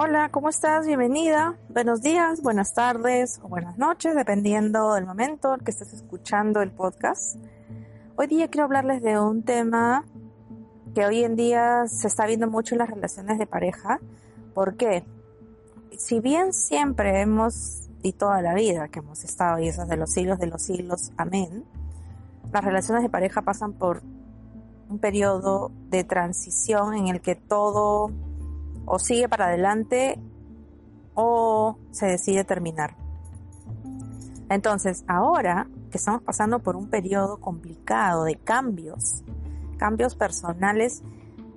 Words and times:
Hola, 0.00 0.28
¿cómo 0.30 0.48
estás? 0.48 0.86
Bienvenida. 0.86 1.56
Buenos 1.70 2.02
días, 2.02 2.40
buenas 2.40 2.72
tardes 2.72 3.40
o 3.42 3.48
buenas 3.48 3.78
noches, 3.78 4.14
dependiendo 4.14 4.94
del 4.94 5.04
momento 5.04 5.54
en 5.54 5.60
que 5.60 5.72
estés 5.72 5.92
escuchando 5.92 6.62
el 6.62 6.70
podcast. 6.70 7.34
Hoy 8.14 8.28
día 8.28 8.46
quiero 8.46 8.66
hablarles 8.66 9.02
de 9.02 9.18
un 9.18 9.42
tema 9.42 10.04
que 10.94 11.04
hoy 11.04 11.24
en 11.24 11.34
día 11.34 11.88
se 11.88 12.06
está 12.06 12.26
viendo 12.26 12.48
mucho 12.48 12.76
en 12.76 12.78
las 12.78 12.90
relaciones 12.90 13.40
de 13.40 13.48
pareja. 13.48 13.98
¿Por 14.54 14.76
qué? 14.76 15.04
Si 15.96 16.20
bien 16.20 16.52
siempre 16.52 17.20
hemos, 17.20 17.90
y 18.02 18.12
toda 18.12 18.40
la 18.40 18.54
vida 18.54 18.86
que 18.86 19.00
hemos 19.00 19.24
estado, 19.24 19.58
y 19.58 19.66
esas 19.66 19.88
de 19.88 19.96
los 19.96 20.12
siglos 20.12 20.38
de 20.38 20.46
los 20.46 20.62
siglos, 20.62 21.10
amén, 21.16 21.64
las 22.52 22.64
relaciones 22.64 23.02
de 23.02 23.10
pareja 23.10 23.42
pasan 23.42 23.72
por 23.72 24.00
un 24.88 24.98
periodo 24.98 25.70
de 25.88 26.04
transición 26.04 26.94
en 26.94 27.08
el 27.08 27.20
que 27.20 27.34
todo 27.34 28.10
o 28.86 28.98
sigue 28.98 29.28
para 29.28 29.46
adelante 29.46 30.18
o 31.14 31.78
se 31.90 32.06
decide 32.06 32.44
terminar. 32.44 32.96
Entonces, 34.48 35.04
ahora 35.08 35.68
que 35.90 35.98
estamos 35.98 36.22
pasando 36.22 36.60
por 36.60 36.76
un 36.76 36.88
periodo 36.88 37.38
complicado 37.38 38.24
de 38.24 38.36
cambios, 38.36 39.22
cambios 39.76 40.14
personales 40.14 41.02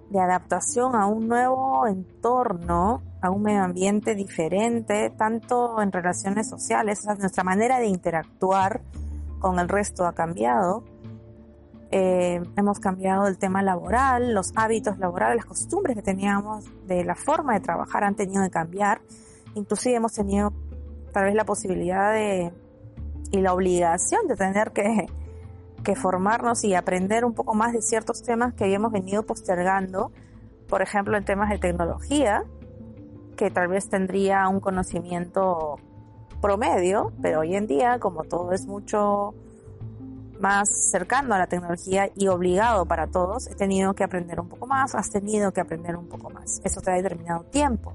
de 0.10 0.20
adaptación 0.20 0.96
a 0.96 1.06
un 1.06 1.28
nuevo 1.30 1.88
entorno, 1.88 3.02
a 3.22 3.30
un 3.30 3.44
medio 3.44 3.64
ambiente 3.64 4.14
diferente, 4.14 5.10
tanto 5.10 5.82
en 5.82 5.92
relaciones 5.92 6.50
sociales, 6.50 7.06
nuestra 7.06 7.46
manera 7.46 7.80
de 7.80 7.88
interactuar 7.88 8.82
con 9.40 9.58
el 9.58 9.70
resto 9.70 10.06
ha 10.06 10.14
cambiado, 10.14 10.84
eh, 11.92 12.42
hemos 12.56 12.80
cambiado 12.80 13.28
el 13.28 13.38
tema 13.38 13.62
laboral, 13.62 14.34
los 14.34 14.54
hábitos 14.56 14.98
laborales, 14.98 15.36
las 15.36 15.46
costumbres 15.46 15.98
que 15.98 16.02
teníamos 16.02 16.66
de 16.88 17.04
la 17.04 17.16
forma 17.16 17.54
de 17.54 17.60
trabajar 17.60 18.06
han 18.06 18.16
tenido 18.16 18.44
que 18.44 18.50
cambiar. 18.50 19.02
Inclusive 19.56 19.96
hemos 19.96 20.14
tenido 20.14 20.54
tal 21.12 21.26
vez 21.26 21.36
la 21.36 21.44
posibilidad 21.44 22.14
de 22.14 22.54
y 23.32 23.42
la 23.42 23.54
obligación 23.54 24.28
de 24.28 24.36
tener 24.36 24.72
que, 24.72 25.08
que 25.84 25.96
formarnos 25.96 26.64
y 26.64 26.76
aprender 26.76 27.26
un 27.26 27.34
poco 27.34 27.54
más 27.54 27.74
de 27.74 27.82
ciertos 27.82 28.24
temas 28.24 28.54
que 28.54 28.66
habíamos 28.66 28.92
venido 28.92 29.24
postergando, 29.24 30.12
por 30.68 30.82
ejemplo 30.82 31.18
en 31.18 31.26
temas 31.26 31.50
de 31.50 31.58
tecnología, 31.58 32.44
que 33.38 33.50
tal 33.52 33.70
vez 33.70 33.90
tendría 33.90 34.48
un 34.48 34.60
conocimiento 34.60 35.78
promedio, 36.42 37.14
pero 37.22 37.42
hoy 37.42 37.56
en 37.56 37.68
día 37.68 38.00
como 38.00 38.24
todo 38.24 38.52
es 38.52 38.66
mucho 38.66 39.34
más 40.42 40.70
cercano 40.90 41.36
a 41.36 41.38
la 41.40 41.48
tecnología 41.48 42.10
y 42.16 42.28
obligado 42.28 42.86
para 42.86 43.08
todos, 43.08 43.48
he 43.48 43.56
tenido 43.56 43.94
que 43.94 44.04
aprender 44.04 44.40
un 44.40 44.50
poco 44.50 44.68
más, 44.68 44.96
has 44.96 45.10
tenido 45.10 45.54
que 45.54 45.62
aprender 45.62 45.96
un 45.96 46.08
poco 46.08 46.30
más. 46.30 46.60
Eso 46.64 46.82
te 46.82 46.92
ha 46.92 46.96
determinado 46.96 47.44
tiempo. 47.44 47.94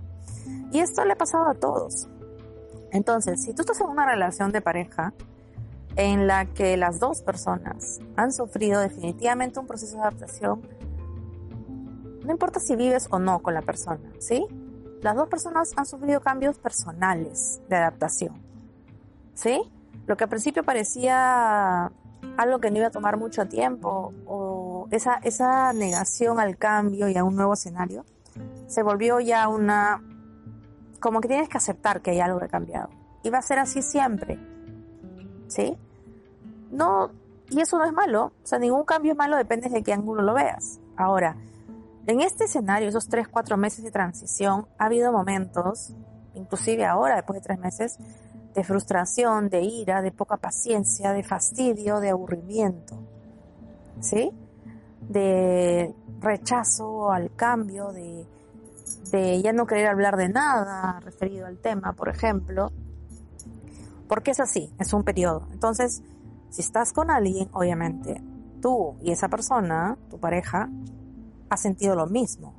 Y 0.73 0.79
esto 0.79 1.05
le 1.05 1.13
ha 1.13 1.17
pasado 1.17 1.49
a 1.49 1.55
todos. 1.55 2.09
Entonces, 2.93 3.43
si 3.43 3.53
tú 3.53 3.63
estás 3.63 3.81
en 3.81 3.89
una 3.89 4.07
relación 4.07 4.53
de 4.53 4.61
pareja 4.63 5.13
en 5.97 6.27
la 6.27 6.47
que 6.47 6.77
las 6.77 7.01
dos 7.01 7.23
personas 7.23 8.01
han 8.17 8.33
sufrido 8.33 8.81
definitivamente 8.81 9.59
un 9.59 9.67
proceso 9.67 9.97
de 9.97 10.03
adaptación, 10.03 10.63
no 12.25 12.31
importa 12.31 12.61
si 12.61 12.77
vives 12.77 13.09
o 13.11 13.19
no 13.19 13.41
con 13.41 13.55
la 13.55 13.63
persona, 13.63 14.11
¿sí? 14.19 14.47
Las 15.03 15.17
dos 15.17 15.29
personas 15.29 15.73
han 15.77 15.87
sufrido 15.87 16.21
cambios 16.21 16.59
personales 16.59 17.61
de 17.69 17.77
adaptación, 17.77 18.43
¿sí? 19.35 19.61
Lo 20.07 20.17
que 20.17 20.25
al 20.25 20.31
principio 20.31 20.65
parecía 20.65 21.91
algo 22.37 22.59
que 22.61 22.71
no 22.71 22.79
iba 22.79 22.89
a 22.89 22.91
tomar 22.91 23.17
mucho 23.17 23.47
tiempo 23.47 24.13
o 24.27 24.89
esa, 24.91 25.15
esa 25.23 25.73
negación 25.73 26.39
al 26.41 26.57
cambio 26.57 27.09
y 27.09 27.17
a 27.17 27.25
un 27.25 27.37
nuevo 27.37 27.55
escenario 27.55 28.05
se 28.67 28.83
volvió 28.83 29.21
ya 29.21 29.49
una 29.49 30.03
como 31.01 31.21
que 31.21 31.29
tienes 31.29 31.49
que 31.49 31.59
aceptar 31.59 32.01
que 32.01 32.11
hay 32.13 32.21
algo 32.21 32.39
que 32.39 32.47
ha 32.47 32.49
cambiado. 32.49 32.89
Y 33.23 33.31
va 33.31 33.39
a 33.39 33.43
ser 33.43 33.59
así 33.59 33.83
siempre 33.83 34.39
¿sí? 35.49 35.77
no 36.71 37.11
y 37.49 37.61
eso 37.61 37.79
no 37.79 37.85
es 37.85 37.93
malo. 37.93 38.33
O 38.43 38.47
sea 38.47 38.59
ningún 38.59 38.85
cambio 38.85 39.13
es 39.13 39.19
malo 39.19 39.37
depende 39.37 39.69
de 39.69 39.83
qué 39.83 39.93
ángulo 39.93 40.23
lo 40.23 40.35
veas. 40.35 40.81
Ahora 40.97 41.37
en 42.07 42.21
este 42.21 42.45
escenario 42.45 42.89
esos 42.89 43.09
tres 43.09 43.29
cuatro 43.29 43.57
meses 43.57 43.85
de 43.85 43.91
transición 43.91 44.67
ha 44.79 44.87
habido 44.87 45.13
momentos 45.13 45.93
inclusive 46.35 46.85
ahora 46.85 47.17
después 47.17 47.41
de 47.41 47.43
tres 47.43 47.59
meses 47.59 47.99
de 48.57 48.65
frustración, 48.65 49.51
de 49.51 49.61
ira, 49.61 50.01
de 50.01 50.11
poca 50.11 50.39
paciencia, 50.39 51.13
de 51.13 51.23
fastidio, 51.23 52.01
de 52.01 52.09
aburrimiento, 52.09 52.99
¿sí? 54.01 54.33
De 55.03 55.95
rechazo 56.21 57.13
al 57.13 57.35
cambio, 57.37 57.93
de, 57.93 58.27
de 59.11 59.43
ya 59.43 59.53
no 59.53 59.67
querer 59.67 59.89
hablar 59.89 60.17
de 60.17 60.31
nada 60.31 61.01
referido 61.01 61.47
al 61.47 61.59
tema, 61.59 61.93
por 61.93 62.09
ejemplo, 62.09 62.73
porque 64.09 64.31
es 64.31 64.41
así, 64.41 64.73
es 64.79 64.95
un 64.95 65.05
periodo. 65.05 65.47
Entonces, 65.53 66.03
si 66.49 66.63
estás 66.63 66.95
con 66.95 67.11
alguien, 67.11 67.51
obviamente, 67.53 68.23
tú 68.63 68.97
y 69.03 69.13
esa 69.13 69.29
persona, 69.29 69.99
tu 70.09 70.19
pareja, 70.19 70.71
ha 71.51 71.57
sentido 71.59 71.95
lo 71.95 72.07
mismo. 72.07 72.55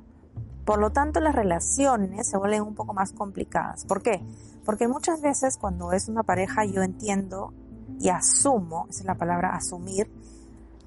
Por 0.68 0.80
lo 0.80 0.90
tanto, 0.90 1.18
las 1.20 1.34
relaciones 1.34 2.28
se 2.28 2.36
vuelven 2.36 2.60
un 2.60 2.74
poco 2.74 2.92
más 2.92 3.12
complicadas. 3.12 3.86
¿Por 3.86 4.02
qué? 4.02 4.22
Porque 4.66 4.86
muchas 4.86 5.22
veces 5.22 5.56
cuando 5.56 5.92
es 5.92 6.10
una 6.10 6.24
pareja 6.24 6.66
yo 6.66 6.82
entiendo 6.82 7.54
y 7.98 8.10
asumo, 8.10 8.86
esa 8.90 9.00
es 9.00 9.06
la 9.06 9.14
palabra 9.14 9.56
asumir, 9.56 10.12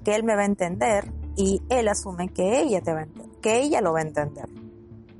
que 0.04 0.14
él 0.14 0.22
me 0.22 0.36
va 0.36 0.42
a 0.42 0.44
entender 0.44 1.12
y 1.34 1.60
él 1.68 1.88
asume 1.88 2.28
que 2.28 2.60
ella 2.60 2.80
te 2.80 2.92
va 2.92 3.00
a 3.00 3.02
entender, 3.02 3.40
que 3.40 3.60
ella 3.60 3.80
lo 3.80 3.92
va 3.92 3.98
a 3.98 4.02
entender. 4.02 4.48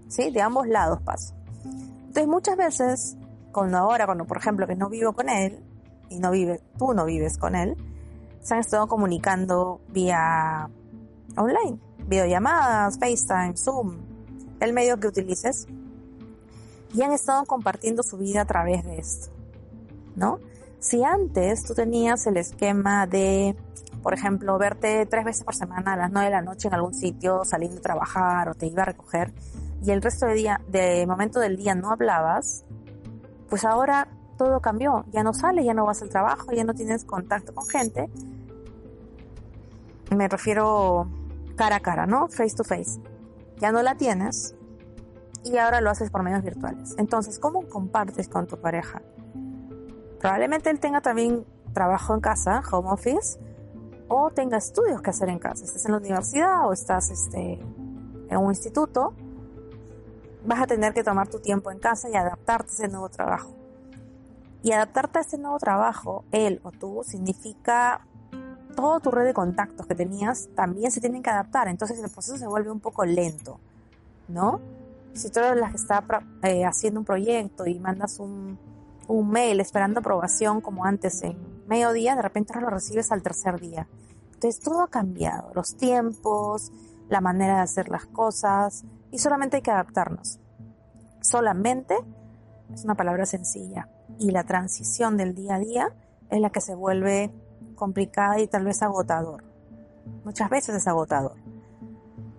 ¿Sí? 0.06 0.30
De 0.30 0.40
ambos 0.40 0.68
lados 0.68 1.00
pasa. 1.02 1.34
Entonces 1.64 2.28
muchas 2.28 2.56
veces, 2.56 3.16
cuando 3.50 3.78
ahora, 3.78 4.06
cuando 4.06 4.26
por 4.26 4.36
ejemplo 4.36 4.68
que 4.68 4.76
no 4.76 4.88
vivo 4.88 5.12
con 5.12 5.28
él 5.28 5.58
y 6.08 6.20
no 6.20 6.30
vive, 6.30 6.60
tú 6.78 6.94
no 6.94 7.04
vives 7.04 7.36
con 7.36 7.56
él, 7.56 7.76
se 8.42 8.54
han 8.54 8.60
estado 8.60 8.86
comunicando 8.86 9.80
vía 9.88 10.70
online, 11.36 11.80
videollamadas, 12.06 13.00
FaceTime, 13.00 13.56
Zoom, 13.56 14.11
el 14.64 14.72
medio 14.72 14.98
que 14.98 15.08
utilices 15.08 15.66
y 16.94 17.02
han 17.02 17.12
estado 17.12 17.44
compartiendo 17.44 18.02
su 18.02 18.18
vida 18.18 18.42
a 18.42 18.44
través 18.44 18.84
de 18.84 18.98
esto, 18.98 19.30
¿no? 20.14 20.38
Si 20.78 21.02
antes 21.04 21.64
tú 21.64 21.74
tenías 21.74 22.26
el 22.26 22.36
esquema 22.36 23.06
de, 23.06 23.56
por 24.02 24.14
ejemplo, 24.14 24.58
verte 24.58 25.06
tres 25.06 25.24
veces 25.24 25.44
por 25.44 25.54
semana 25.54 25.94
a 25.94 25.96
las 25.96 26.10
nueve 26.10 26.26
de 26.26 26.32
la 26.32 26.42
noche 26.42 26.68
en 26.68 26.74
algún 26.74 26.94
sitio, 26.94 27.44
saliendo 27.44 27.78
a 27.78 27.82
trabajar 27.82 28.48
o 28.48 28.54
te 28.54 28.66
iba 28.66 28.82
a 28.82 28.86
recoger, 28.86 29.32
y 29.84 29.90
el 29.90 30.02
resto 30.02 30.26
de 30.26 30.34
día, 30.34 30.60
de 30.68 31.06
momento 31.06 31.40
del 31.40 31.56
día 31.56 31.74
no 31.74 31.90
hablabas, 31.90 32.64
pues 33.48 33.64
ahora 33.64 34.08
todo 34.36 34.60
cambió, 34.60 35.04
ya 35.12 35.22
no 35.22 35.32
sales, 35.32 35.64
ya 35.64 35.74
no 35.74 35.86
vas 35.86 36.02
al 36.02 36.08
trabajo, 36.08 36.52
ya 36.52 36.64
no 36.64 36.74
tienes 36.74 37.04
contacto 37.04 37.54
con 37.54 37.66
gente. 37.66 38.08
Me 40.10 40.28
refiero 40.28 41.08
cara 41.56 41.76
a 41.76 41.80
cara, 41.80 42.06
¿no? 42.06 42.28
Face 42.28 42.56
to 42.56 42.64
face. 42.64 43.00
Ya 43.62 43.70
no 43.70 43.80
la 43.80 43.94
tienes, 43.94 44.56
y 45.44 45.56
ahora 45.56 45.80
lo 45.80 45.90
haces 45.90 46.10
por 46.10 46.24
medios 46.24 46.42
virtuales. 46.42 46.96
Entonces, 46.98 47.38
¿cómo 47.38 47.68
compartes 47.68 48.26
con 48.26 48.48
tu 48.48 48.56
pareja? 48.56 49.02
Probablemente 50.18 50.68
él 50.68 50.80
tenga 50.80 51.00
también 51.00 51.46
trabajo 51.72 52.12
en 52.12 52.20
casa, 52.20 52.60
home 52.72 52.90
office, 52.90 53.38
o 54.08 54.30
tenga 54.30 54.56
estudios 54.56 55.00
que 55.00 55.10
hacer 55.10 55.28
en 55.28 55.38
casa. 55.38 55.64
Estás 55.64 55.86
en 55.86 55.92
la 55.92 55.98
universidad 55.98 56.66
o 56.66 56.72
estás 56.72 57.08
este, 57.10 57.60
en 58.28 58.36
un 58.36 58.50
instituto, 58.50 59.14
vas 60.44 60.60
a 60.60 60.66
tener 60.66 60.92
que 60.92 61.04
tomar 61.04 61.28
tu 61.28 61.38
tiempo 61.38 61.70
en 61.70 61.78
casa 61.78 62.10
y 62.10 62.16
adaptarte 62.16 62.70
a 62.70 62.74
ese 62.74 62.88
nuevo 62.88 63.10
trabajo. 63.10 63.54
Y 64.64 64.72
adaptarte 64.72 65.18
a 65.18 65.22
ese 65.22 65.38
nuevo 65.38 65.58
trabajo, 65.58 66.24
él 66.32 66.60
o 66.64 66.72
tú, 66.72 67.02
significa 67.04 68.08
todo 68.72 69.00
tu 69.00 69.10
red 69.10 69.24
de 69.24 69.34
contactos 69.34 69.86
que 69.86 69.94
tenías 69.94 70.48
también 70.54 70.90
se 70.90 71.00
tienen 71.00 71.22
que 71.22 71.30
adaptar. 71.30 71.68
Entonces 71.68 71.98
el 71.98 72.10
proceso 72.10 72.36
se 72.36 72.46
vuelve 72.46 72.70
un 72.70 72.80
poco 72.80 73.04
lento, 73.04 73.60
¿no? 74.28 74.60
si 75.14 75.30
tú 75.30 75.40
eres 75.40 75.58
la 75.58 75.70
que 75.70 75.76
está 75.76 76.04
eh, 76.42 76.64
haciendo 76.64 77.00
un 77.00 77.06
proyecto 77.06 77.66
y 77.66 77.78
mandas 77.78 78.18
un, 78.18 78.58
mail 79.08 79.60
esperando 79.60 80.00
aprobación 80.00 80.62
como 80.62 80.86
antes 80.86 81.22
en 81.22 81.36
mediodía, 81.66 82.16
de 82.16 82.22
repente 82.22 82.58
lo 82.58 82.70
recibes 82.70 83.12
al 83.12 83.22
tercer 83.22 83.60
día. 83.60 83.86
Entonces 84.32 84.58
todo 84.60 84.80
ha 84.80 84.88
cambiado, 84.88 85.52
los 85.54 85.76
tiempos, 85.76 86.72
la 87.10 87.20
manera 87.20 87.56
de 87.56 87.60
hacer 87.60 87.90
las 87.90 88.06
cosas 88.06 88.84
y 89.10 89.18
solamente 89.18 89.56
hay 89.56 89.62
que 89.62 89.70
adaptarnos. 89.70 90.38
Solamente 91.20 91.94
es 92.72 92.84
una 92.84 92.94
palabra 92.94 93.26
sencilla 93.26 93.90
y 94.18 94.30
la 94.30 94.44
transición 94.44 95.18
del 95.18 95.34
día 95.34 95.56
a 95.56 95.58
día 95.58 95.94
es 96.30 96.40
la 96.40 96.48
que 96.48 96.62
se 96.62 96.74
vuelve 96.74 97.30
complicada 97.74 98.40
y 98.40 98.46
tal 98.46 98.64
vez 98.64 98.82
agotador. 98.82 99.44
Muchas 100.24 100.50
veces 100.50 100.76
es 100.76 100.86
agotador. 100.86 101.36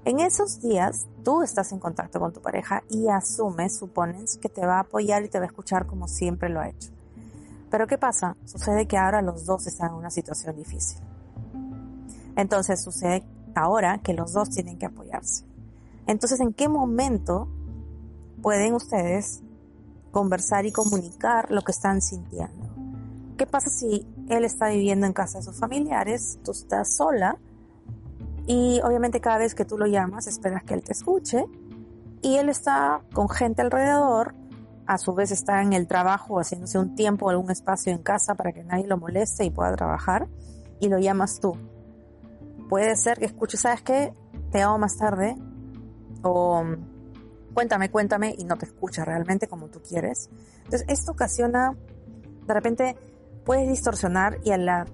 En 0.05 0.19
esos 0.19 0.61
días 0.61 1.07
tú 1.23 1.43
estás 1.43 1.71
en 1.71 1.79
contacto 1.79 2.19
con 2.19 2.33
tu 2.33 2.41
pareja 2.41 2.83
y 2.89 3.07
asumes, 3.07 3.77
supones 3.77 4.37
que 4.37 4.49
te 4.49 4.65
va 4.65 4.77
a 4.77 4.81
apoyar 4.81 5.23
y 5.23 5.29
te 5.29 5.39
va 5.39 5.45
a 5.45 5.47
escuchar 5.47 5.85
como 5.85 6.07
siempre 6.07 6.49
lo 6.49 6.59
ha 6.59 6.69
hecho. 6.69 6.89
Pero 7.69 7.87
¿qué 7.87 7.97
pasa? 7.97 8.35
Sucede 8.45 8.85
que 8.85 8.97
ahora 8.97 9.21
los 9.21 9.45
dos 9.45 9.65
están 9.65 9.91
en 9.91 9.95
una 9.95 10.09
situación 10.09 10.55
difícil. 10.55 10.99
Entonces 12.35 12.83
sucede 12.83 13.23
ahora 13.55 13.99
que 13.99 14.13
los 14.13 14.33
dos 14.33 14.49
tienen 14.49 14.77
que 14.77 14.85
apoyarse. 14.85 15.45
Entonces, 16.07 16.39
¿en 16.41 16.53
qué 16.53 16.67
momento 16.67 17.47
pueden 18.41 18.73
ustedes 18.73 19.41
conversar 20.11 20.65
y 20.65 20.71
comunicar 20.71 21.49
lo 21.49 21.61
que 21.61 21.71
están 21.71 22.01
sintiendo? 22.01 22.69
¿Qué 23.37 23.47
pasa 23.47 23.69
si 23.69 24.05
él 24.29 24.45
está 24.45 24.69
viviendo 24.69 25.05
en 25.05 25.13
casa 25.13 25.39
de 25.39 25.43
sus 25.43 25.59
familiares, 25.59 26.39
tú 26.43 26.51
estás 26.51 26.95
sola 26.95 27.37
y 28.45 28.81
obviamente 28.83 29.21
cada 29.21 29.37
vez 29.37 29.55
que 29.55 29.65
tú 29.65 29.77
lo 29.77 29.85
llamas 29.85 30.27
esperas 30.27 30.63
que 30.63 30.73
él 30.73 30.83
te 30.83 30.91
escuche 30.91 31.45
y 32.21 32.35
él 32.35 32.49
está 32.49 33.01
con 33.13 33.29
gente 33.29 33.61
alrededor, 33.61 34.35
a 34.85 34.97
su 34.97 35.13
vez 35.13 35.31
está 35.31 35.61
en 35.61 35.73
el 35.73 35.87
trabajo 35.87 36.39
haciéndose 36.39 36.77
un 36.77 36.95
tiempo 36.95 37.25
o 37.27 37.29
algún 37.29 37.51
espacio 37.51 37.93
en 37.93 37.99
casa 37.99 38.35
para 38.35 38.51
que 38.51 38.63
nadie 38.63 38.87
lo 38.87 38.97
moleste 38.97 39.45
y 39.45 39.49
pueda 39.49 39.73
trabajar 39.75 40.27
y 40.79 40.89
lo 40.89 40.99
llamas 40.99 41.39
tú 41.39 41.55
puede 42.73 42.95
ser 42.95 43.19
que 43.19 43.25
escuche, 43.25 43.55
¿sabes 43.55 43.83
qué? 43.83 44.15
Te 44.51 44.63
hago 44.63 44.79
más 44.79 44.97
tarde. 44.97 45.35
O 46.23 46.63
cuéntame, 47.53 47.91
cuéntame 47.91 48.33
y 48.35 48.45
no 48.45 48.57
te 48.57 48.65
escucha 48.65 49.05
realmente 49.05 49.47
como 49.47 49.67
tú 49.67 49.79
quieres. 49.79 50.31
Entonces, 50.63 50.83
esto 50.87 51.11
ocasiona, 51.11 51.75
de 52.47 52.53
repente, 52.53 52.97
puedes 53.45 53.67
distorsionar 53.67 54.39
y 54.43 54.51
a 54.51 54.57
la 54.57 54.85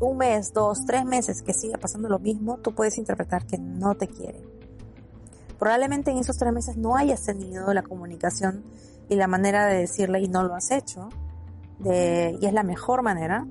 un 0.00 0.18
mes, 0.18 0.52
dos, 0.52 0.84
tres 0.86 1.04
meses 1.04 1.42
que 1.42 1.54
siga 1.54 1.78
pasando 1.78 2.08
lo 2.08 2.18
mismo, 2.18 2.58
tú 2.58 2.74
puedes 2.74 2.98
interpretar 2.98 3.46
que 3.46 3.58
no 3.58 3.94
te 3.94 4.08
quiere. 4.08 4.42
Probablemente 5.58 6.10
en 6.10 6.18
esos 6.18 6.36
tres 6.36 6.52
meses 6.52 6.76
no 6.76 6.96
hayas 6.96 7.22
tenido 7.24 7.72
la 7.72 7.82
comunicación 7.82 8.64
y 9.08 9.16
la 9.16 9.28
manera 9.28 9.66
de 9.66 9.78
decirle 9.78 10.20
y 10.20 10.28
no 10.28 10.42
lo 10.42 10.54
has 10.54 10.70
hecho. 10.70 11.08
De, 11.78 12.36
y 12.40 12.46
es 12.46 12.52
la 12.52 12.62
mejor 12.62 13.02
manera. 13.02 13.46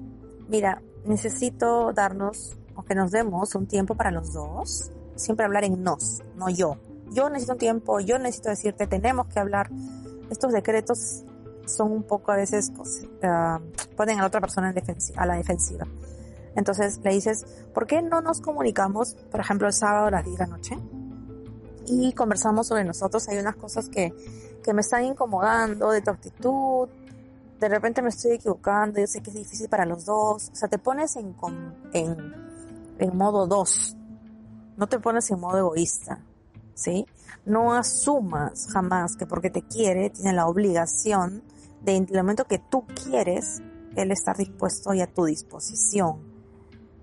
Mira, 0.47 0.81
necesito 1.05 1.93
darnos 1.93 2.57
o 2.75 2.83
que 2.83 2.95
nos 2.95 3.11
demos 3.11 3.55
un 3.55 3.67
tiempo 3.67 3.95
para 3.95 4.11
los 4.11 4.33
dos, 4.33 4.91
siempre 5.15 5.45
hablar 5.45 5.63
en 5.63 5.81
nos, 5.83 6.21
no 6.35 6.49
yo. 6.49 6.77
Yo 7.11 7.29
necesito 7.29 7.53
un 7.53 7.59
tiempo, 7.59 7.99
yo 7.99 8.17
necesito 8.17 8.49
decirte, 8.49 8.87
tenemos 8.87 9.27
que 9.27 9.39
hablar. 9.39 9.69
Estos 10.29 10.51
decretos 10.51 11.23
son 11.65 11.91
un 11.91 12.03
poco 12.03 12.31
a 12.31 12.35
veces, 12.35 12.71
uh, 12.77 13.95
ponen 13.95 14.17
a 14.17 14.21
la 14.21 14.27
otra 14.27 14.41
persona 14.41 14.73
a 15.15 15.25
la 15.25 15.35
defensiva. 15.35 15.87
Entonces 16.55 16.99
le 17.03 17.13
dices, 17.13 17.45
¿por 17.73 17.87
qué 17.87 18.01
no 18.01 18.21
nos 18.21 18.39
comunicamos, 18.39 19.15
por 19.31 19.39
ejemplo, 19.39 19.67
el 19.67 19.73
sábado 19.73 20.07
a 20.07 20.11
las 20.11 20.25
10 20.25 20.37
de 20.37 20.45
la 20.45 20.51
noche? 20.51 20.77
Y 21.87 22.13
conversamos 22.13 22.67
sobre 22.67 22.83
nosotros. 22.83 23.27
Hay 23.27 23.37
unas 23.37 23.55
cosas 23.55 23.89
que, 23.89 24.13
que 24.63 24.73
me 24.73 24.81
están 24.81 25.03
incomodando 25.03 25.89
de 25.89 26.01
tu 26.01 26.11
actitud, 26.11 26.89
de 27.59 27.69
repente 27.69 28.01
me 28.01 28.09
estoy 28.09 28.33
equivocando, 28.33 28.99
yo 28.99 29.07
sé 29.07 29.21
que 29.21 29.29
es 29.29 29.37
difícil 29.37 29.69
para 29.69 29.85
los 29.85 30.05
dos. 30.05 30.49
O 30.51 30.55
sea, 30.55 30.67
te 30.67 30.77
pones 30.77 31.15
en, 31.15 31.35
en 31.93 32.43
en 32.99 33.17
modo 33.17 33.47
2. 33.47 33.97
No 34.77 34.87
te 34.87 34.99
pones 34.99 35.29
en 35.31 35.39
modo 35.39 35.57
egoísta, 35.57 36.19
¿sí? 36.73 37.05
No 37.45 37.73
asumas 37.73 38.67
jamás 38.71 39.15
que 39.15 39.25
porque 39.25 39.49
te 39.49 39.61
quiere 39.61 40.09
tiene 40.09 40.33
la 40.33 40.47
obligación 40.47 41.43
de 41.83 41.95
en 41.95 42.07
el 42.09 42.17
momento 42.17 42.45
que 42.45 42.59
tú 42.59 42.85
quieres, 42.87 43.61
él 43.95 44.11
estar 44.11 44.37
dispuesto 44.37 44.93
y 44.93 45.01
a 45.01 45.07
tu 45.07 45.25
disposición. 45.25 46.33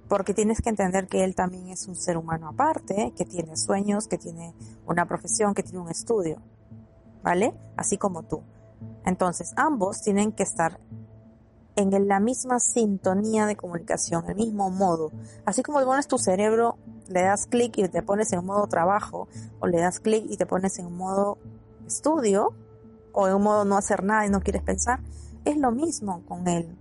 Porque 0.09 0.35
tienes 0.35 0.61
que 0.61 0.71
entender 0.71 1.07
que 1.07 1.23
él 1.23 1.35
también 1.35 1.69
es 1.69 1.87
un 1.87 1.95
ser 1.95 2.17
humano 2.17 2.49
aparte, 2.49 3.13
que 3.17 3.25
tiene 3.25 3.57
sueños, 3.57 4.09
que 4.09 4.19
tiene 4.19 4.55
una 4.87 5.07
profesión, 5.07 5.55
que 5.55 5.63
tiene 5.63 5.79
un 5.79 5.91
estudio. 5.91 6.43
¿Vale? 7.23 7.55
Así 7.77 7.97
como 7.97 8.25
tú. 8.25 8.43
Entonces, 9.05 9.53
ambos 9.57 10.03
tienen 10.03 10.33
que 10.33 10.43
estar 10.43 10.81
en 11.77 12.09
la 12.09 12.21
misma 12.21 12.59
sintonía 12.61 13.47
de 13.47 13.57
comunicación, 13.57 14.25
el 14.29 14.37
mismo 14.37 14.71
modo. 14.71 15.13
Así 15.45 15.63
como 15.63 15.83
pones 15.85 16.09
tu 16.09 16.19
cerebro, 16.19 16.77
le 17.09 17.23
das 17.23 17.47
clic 17.47 17.79
y 17.79 17.89
te 17.89 18.03
pones 18.03 18.33
en 18.33 18.45
modo 18.45 18.67
trabajo, 18.67 19.29
o 19.61 19.67
le 19.67 19.81
das 19.81 20.01
clic 20.01 20.25
y 20.29 20.37
te 20.37 20.47
pones 20.47 20.79
en 20.79 20.93
modo 20.93 21.39
estudio, 21.87 22.55
o 23.13 23.29
en 23.29 23.35
un 23.35 23.43
modo 23.43 23.65
no 23.65 23.77
hacer 23.77 24.05
nada 24.05 24.27
y 24.27 24.31
no 24.31 24.41
quieres 24.41 24.63
pensar, 24.63 25.01
es 25.45 25.57
lo 25.57 25.71
mismo 25.71 26.23
con 26.27 26.47
él, 26.49 26.77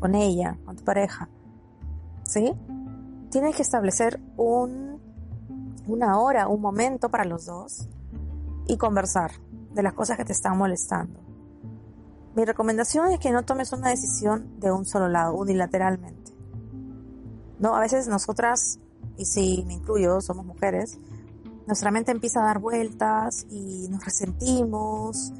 con 0.00 0.14
ella, 0.14 0.58
con 0.64 0.76
tu 0.76 0.84
pareja. 0.84 1.28
¿Sí? 2.24 2.52
Tienes 3.30 3.56
que 3.56 3.62
establecer 3.62 4.20
un, 4.36 5.00
una 5.86 6.18
hora, 6.18 6.48
un 6.48 6.60
momento 6.60 7.08
para 7.08 7.24
los 7.24 7.46
dos 7.46 7.88
y 8.66 8.76
conversar 8.76 9.32
de 9.74 9.82
las 9.82 9.92
cosas 9.92 10.16
que 10.16 10.24
te 10.24 10.32
están 10.32 10.56
molestando 10.56 11.24
mi 12.34 12.44
recomendación 12.44 13.12
es 13.12 13.20
que 13.20 13.30
no 13.30 13.44
tomes 13.44 13.72
una 13.72 13.90
decisión 13.90 14.58
de 14.58 14.72
un 14.72 14.84
solo 14.84 15.08
lado, 15.08 15.36
unilateralmente. 15.36 16.32
No, 17.60 17.76
a 17.76 17.80
veces 17.80 18.08
nosotras, 18.08 18.80
y 19.16 19.24
si 19.24 19.62
me 19.68 19.74
incluyo, 19.74 20.20
somos 20.20 20.44
mujeres, 20.44 20.98
nuestra 21.68 21.92
mente 21.92 22.10
empieza 22.10 22.40
a 22.40 22.46
dar 22.46 22.58
vueltas 22.58 23.46
y 23.50 23.86
nos 23.88 24.04
resentimos 24.04 25.32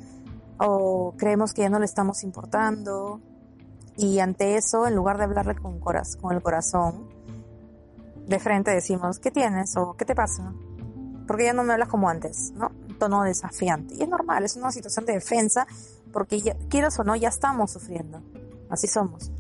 o 0.59 1.15
creemos 1.17 1.53
que 1.53 1.63
ya 1.63 1.69
no 1.69 1.79
le 1.79 1.85
estamos 1.85 2.23
importando 2.23 3.21
y 3.97 4.19
ante 4.19 4.57
eso, 4.57 4.87
en 4.87 4.95
lugar 4.95 5.19
de 5.19 5.25
hablarle 5.25 5.55
con, 5.55 5.79
con 5.79 5.97
el 6.33 6.43
corazón, 6.43 7.09
de 8.27 8.39
frente 8.39 8.71
decimos, 8.71 9.19
¿qué 9.19 9.31
tienes? 9.31 9.77
o 9.77 9.95
¿qué 9.97 10.05
te 10.05 10.15
pasa? 10.15 10.53
Porque 11.27 11.45
ya 11.45 11.53
no 11.53 11.63
me 11.63 11.73
hablas 11.73 11.89
como 11.89 12.09
antes, 12.09 12.53
¿no? 12.55 12.71
Tono 12.99 13.23
desafiante. 13.23 13.95
Y 13.95 14.03
es 14.03 14.09
normal, 14.09 14.45
es 14.45 14.57
una 14.57 14.73
situación 14.73 15.07
de 15.07 15.15
defensa 15.15 15.67
porque 16.13 16.41
ya, 16.41 16.55
quieras 16.69 16.99
o 16.99 17.05
no, 17.05 17.17
ya 17.17 17.29
estamos 17.29 17.73
sufriendo. 17.73 18.23
Así 18.69 18.87
somos. 18.87 19.33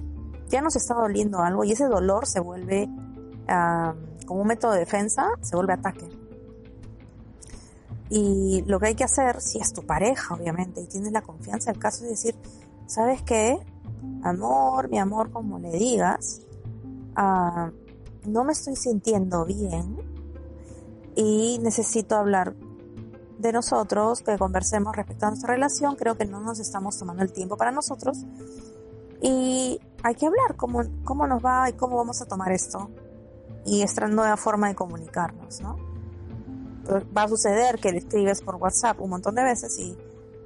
Ya 0.48 0.60
nos 0.60 0.76
está 0.76 0.94
doliendo 0.94 1.40
algo 1.40 1.64
y 1.64 1.72
ese 1.72 1.86
dolor 1.86 2.26
se 2.26 2.40
vuelve 2.40 2.88
como 4.26 4.40
un 4.40 4.46
método 4.46 4.72
de 4.72 4.80
defensa, 4.80 5.28
se 5.40 5.56
vuelve 5.56 5.74
ataque. 5.74 6.08
Y 8.10 8.62
lo 8.66 8.78
que 8.78 8.88
hay 8.88 8.94
que 8.94 9.04
hacer, 9.04 9.40
si 9.40 9.58
es 9.58 9.72
tu 9.72 9.86
pareja, 9.86 10.34
obviamente, 10.34 10.80
y 10.80 10.86
tienes 10.86 11.12
la 11.12 11.22
confianza, 11.22 11.70
el 11.70 11.78
caso 11.78 12.04
es 12.04 12.10
decir, 12.10 12.36
¿sabes 12.86 13.22
qué? 13.22 13.58
Amor, 14.22 14.88
mi 14.88 14.98
amor, 14.98 15.30
como 15.30 15.58
le 15.58 15.70
digas, 15.70 16.42
ah, 17.16 17.70
no 18.26 18.44
me 18.44 18.52
estoy 18.52 18.76
sintiendo 18.76 19.44
bien 19.44 19.96
y 21.14 21.58
necesito 21.62 22.16
hablar 22.16 22.54
de 23.38 23.52
nosotros, 23.52 24.22
que 24.22 24.38
conversemos 24.38 24.94
respecto 24.96 25.26
a 25.26 25.30
nuestra 25.30 25.54
relación. 25.54 25.96
Creo 25.96 26.16
que 26.16 26.24
no 26.24 26.40
nos 26.40 26.60
estamos 26.60 26.98
tomando 26.98 27.22
el 27.22 27.32
tiempo 27.32 27.56
para 27.56 27.70
nosotros. 27.70 28.24
Y 29.20 29.80
hay 30.02 30.14
que 30.14 30.26
hablar 30.26 30.56
cómo, 30.56 30.82
cómo 31.04 31.26
nos 31.26 31.44
va 31.44 31.68
y 31.68 31.74
cómo 31.74 31.96
vamos 31.96 32.20
a 32.22 32.26
tomar 32.26 32.52
esto. 32.52 32.90
Y 33.66 33.82
esta 33.82 34.06
nueva 34.06 34.36
forma 34.36 34.68
de 34.68 34.74
comunicarnos, 34.74 35.60
¿no? 35.60 35.93
Va 37.16 37.22
a 37.22 37.28
suceder 37.28 37.78
que 37.78 37.92
le 37.92 37.98
escribes 37.98 38.42
por 38.42 38.56
WhatsApp 38.56 39.00
un 39.00 39.10
montón 39.10 39.34
de 39.34 39.42
veces 39.42 39.78
y 39.78 39.96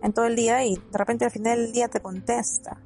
en 0.02 0.12
todo 0.12 0.26
el 0.26 0.36
día 0.36 0.64
y 0.64 0.76
de 0.76 0.98
repente 0.98 1.24
al 1.24 1.30
final 1.30 1.58
del 1.58 1.72
día 1.72 1.88
te 1.88 2.00
contesta. 2.00 2.78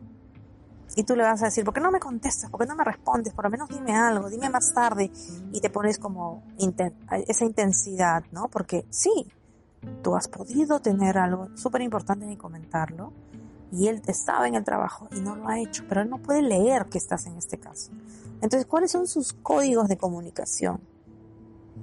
Y 0.95 1.05
tú 1.05 1.17
le 1.17 1.23
vas 1.23 1.43
a 1.43 1.47
decir, 1.47 1.65
¿por 1.65 1.73
qué 1.73 1.81
no 1.81 1.91
me 1.91 2.01
contestas? 2.01 2.51
¿Por 2.51 2.61
qué 2.61 2.67
no 2.67 2.77
me 2.77 2.85
respondes? 2.85 3.33
Por 3.33 3.45
lo 3.45 3.51
menos 3.51 3.69
dime 3.71 3.95
algo, 3.95 4.29
dime 4.29 4.51
más 4.51 4.75
tarde. 4.75 5.11
Y 5.53 5.61
te 5.61 5.71
pones 5.71 5.99
como 5.99 6.43
esa 7.27 7.45
intensidad, 7.45 8.25
¿no? 8.31 8.49
Porque 8.49 8.85
sí, 8.91 9.33
tú 10.03 10.15
has 10.15 10.29
podido 10.29 10.81
tener 10.81 11.17
algo 11.17 11.49
súper 11.57 11.81
importante 11.81 12.27
en 12.27 12.37
comentarlo 12.37 13.13
y 13.73 13.89
él 13.89 14.03
estaba 14.07 14.47
en 14.47 14.55
el 14.55 14.65
trabajo 14.65 15.09
y 15.13 15.21
no 15.21 15.35
lo 15.35 15.49
ha 15.49 15.59
hecho, 15.59 15.85
pero 15.89 16.03
él 16.03 16.11
no 16.11 16.19
puede 16.19 16.43
leer 16.43 16.87
que 16.87 16.99
estás 16.99 17.27
en 17.27 17.39
este 17.39 17.59
caso. 17.59 17.91
Entonces, 18.43 18.67
¿cuáles 18.67 18.91
son 18.91 19.07
sus 19.07 19.33
códigos 19.33 19.89
de 19.89 19.97
comunicación? 19.97 20.81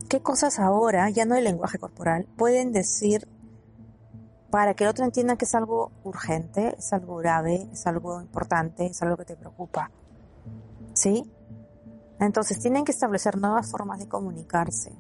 ¿Qué 0.08 0.22
cosas 0.22 0.60
ahora, 0.60 1.10
ya 1.10 1.26
no 1.26 1.36
el 1.36 1.44
lenguaje 1.44 1.78
corporal, 1.78 2.28
pueden 2.38 2.72
decir 2.72 3.28
para 4.50 4.74
que 4.74 4.84
el 4.84 4.90
otro 4.90 5.06
entienda 5.06 5.36
que 5.36 5.46
es 5.46 5.54
algo 5.54 5.92
urgente, 6.04 6.76
es 6.78 6.92
algo 6.94 7.18
grave, 7.18 7.70
es 7.72 7.86
algo 7.86 8.20
importante, 8.22 8.88
es 8.88 9.02
algo 9.02 9.18
que 9.18 9.26
te 9.26 9.36
preocupa? 9.36 9.92
¿Sí? 10.94 11.32
Entonces, 12.20 12.60
tienen 12.60 12.84
que 12.86 12.92
establecer 12.92 13.38
nuevas 13.38 13.70
formas 13.70 14.00
de 14.00 14.08
comunicarse 14.08 14.92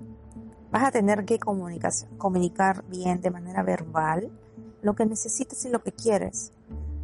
Vas 0.71 0.83
a 0.83 0.91
tener 0.91 1.25
que 1.25 1.39
comunicar 1.39 2.83
bien 2.87 3.21
de 3.21 3.31
manera 3.31 3.63
verbal 3.63 4.29
lo 4.83 4.93
que 4.93 5.05
necesitas 5.05 5.65
y 5.65 5.69
lo 5.69 5.81
que 5.81 5.91
quieres. 5.91 6.51